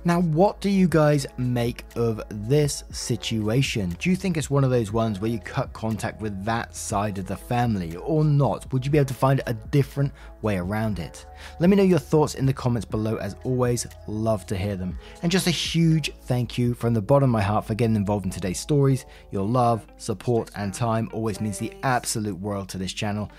Now, 0.05 0.21
what 0.21 0.62
do 0.62 0.69
you 0.69 0.88
guys 0.88 1.27
make 1.38 1.83
of 1.97 2.21
this 2.29 2.85
situation? 2.89 3.97
Do 3.99 4.09
you 4.09 4.15
think 4.15 4.38
it's 4.38 4.49
one 4.49 4.63
of 4.63 4.69
those 4.69 4.93
ones 4.93 5.19
where 5.19 5.29
you 5.29 5.39
cut 5.39 5.73
contact 5.73 6.21
with 6.21 6.45
that 6.45 6.73
side 6.73 7.17
of 7.17 7.27
the 7.27 7.35
family 7.35 7.97
or 7.97 8.23
not? 8.23 8.71
Would 8.71 8.85
you 8.85 8.91
be 8.91 8.97
able 8.97 9.09
to 9.09 9.13
find 9.13 9.41
a 9.45 9.53
different 9.53 10.13
way 10.41 10.57
around 10.57 10.99
it? 10.99 11.25
Let 11.59 11.69
me 11.69 11.75
know 11.75 11.83
your 11.83 11.99
thoughts 11.99 12.35
in 12.35 12.45
the 12.45 12.53
comments 12.53 12.85
below. 12.85 13.17
As 13.17 13.35
always, 13.43 13.85
love 14.07 14.45
to 14.45 14.55
hear 14.55 14.77
them. 14.77 14.97
And 15.21 15.29
just 15.29 15.47
a 15.47 15.51
huge 15.51 16.12
thank 16.21 16.57
you 16.57 16.73
from 16.75 16.93
the 16.93 17.01
bottom 17.01 17.29
of 17.29 17.33
my 17.33 17.41
heart 17.41 17.65
for 17.65 17.75
getting 17.75 17.97
involved 17.97 18.23
in 18.23 18.31
today's 18.31 18.59
stories. 18.59 19.05
Your 19.31 19.45
love, 19.45 19.85
support, 19.97 20.49
and 20.55 20.73
time 20.73 21.09
always 21.12 21.41
means 21.41 21.57
the 21.57 21.73
absolute 21.83 22.39
world 22.39 22.69
to 22.69 22.77
this 22.77 22.93
channel 22.93 23.29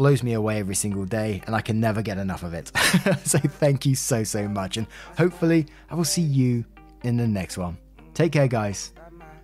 blows 0.00 0.22
me 0.22 0.32
away 0.32 0.58
every 0.58 0.74
single 0.74 1.04
day, 1.04 1.42
and 1.44 1.54
I 1.54 1.60
can 1.60 1.78
never 1.78 2.00
get 2.00 2.16
enough 2.16 2.42
of 2.42 2.54
it. 2.54 2.72
so 3.26 3.38
thank 3.38 3.84
you 3.84 3.94
so, 3.94 4.24
so 4.24 4.48
much, 4.48 4.78
and 4.78 4.86
hopefully, 5.18 5.66
I 5.90 5.94
will 5.94 6.06
see 6.06 6.22
you 6.22 6.64
in 7.02 7.18
the 7.18 7.28
next 7.28 7.58
one. 7.58 7.76
Take 8.14 8.32
care, 8.32 8.48
guys. 8.48 8.94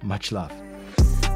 Much 0.02 0.32
love. 0.32 0.50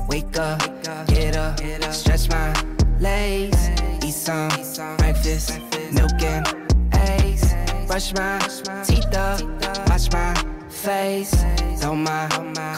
Wake 0.08 0.38
up, 0.38 0.60
get 1.06 1.36
up, 1.36 1.60
stretch 1.92 2.30
my 2.30 2.50
legs, 2.98 3.68
eat 4.02 4.14
some 4.14 4.48
breakfast, 4.96 5.60
milk 5.92 6.22
and 6.22 6.46
eggs, 6.94 7.52
brush 7.86 8.14
my 8.14 8.38
teeth 8.86 9.14
up, 9.14 9.42
wash 9.90 10.10
my 10.12 10.32
face, 10.70 11.34
throw 11.78 11.94
my 11.94 12.26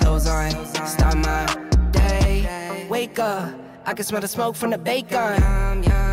clothes 0.01 0.27
on, 0.27 0.51
start 0.89 1.19
my 1.19 1.47
day. 1.93 2.85
Wake 2.91 3.21
up, 3.21 3.55
I 3.87 3.95
can 3.95 4.05
smell 4.05 4.21
the 4.21 4.27
smoke 4.27 4.57
from 4.57 4.71
the 4.71 4.79
bacon. 4.79 6.12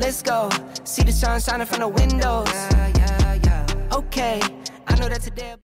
Let's 0.00 0.22
go, 0.22 0.48
see 0.82 1.02
the 1.02 1.12
sun 1.12 1.38
shining 1.42 1.66
from 1.66 1.80
the 1.80 1.88
windows. 1.88 2.48
Okay, 3.92 4.40
I 4.88 4.94
know 4.98 5.10
that 5.10 5.20
today. 5.20 5.56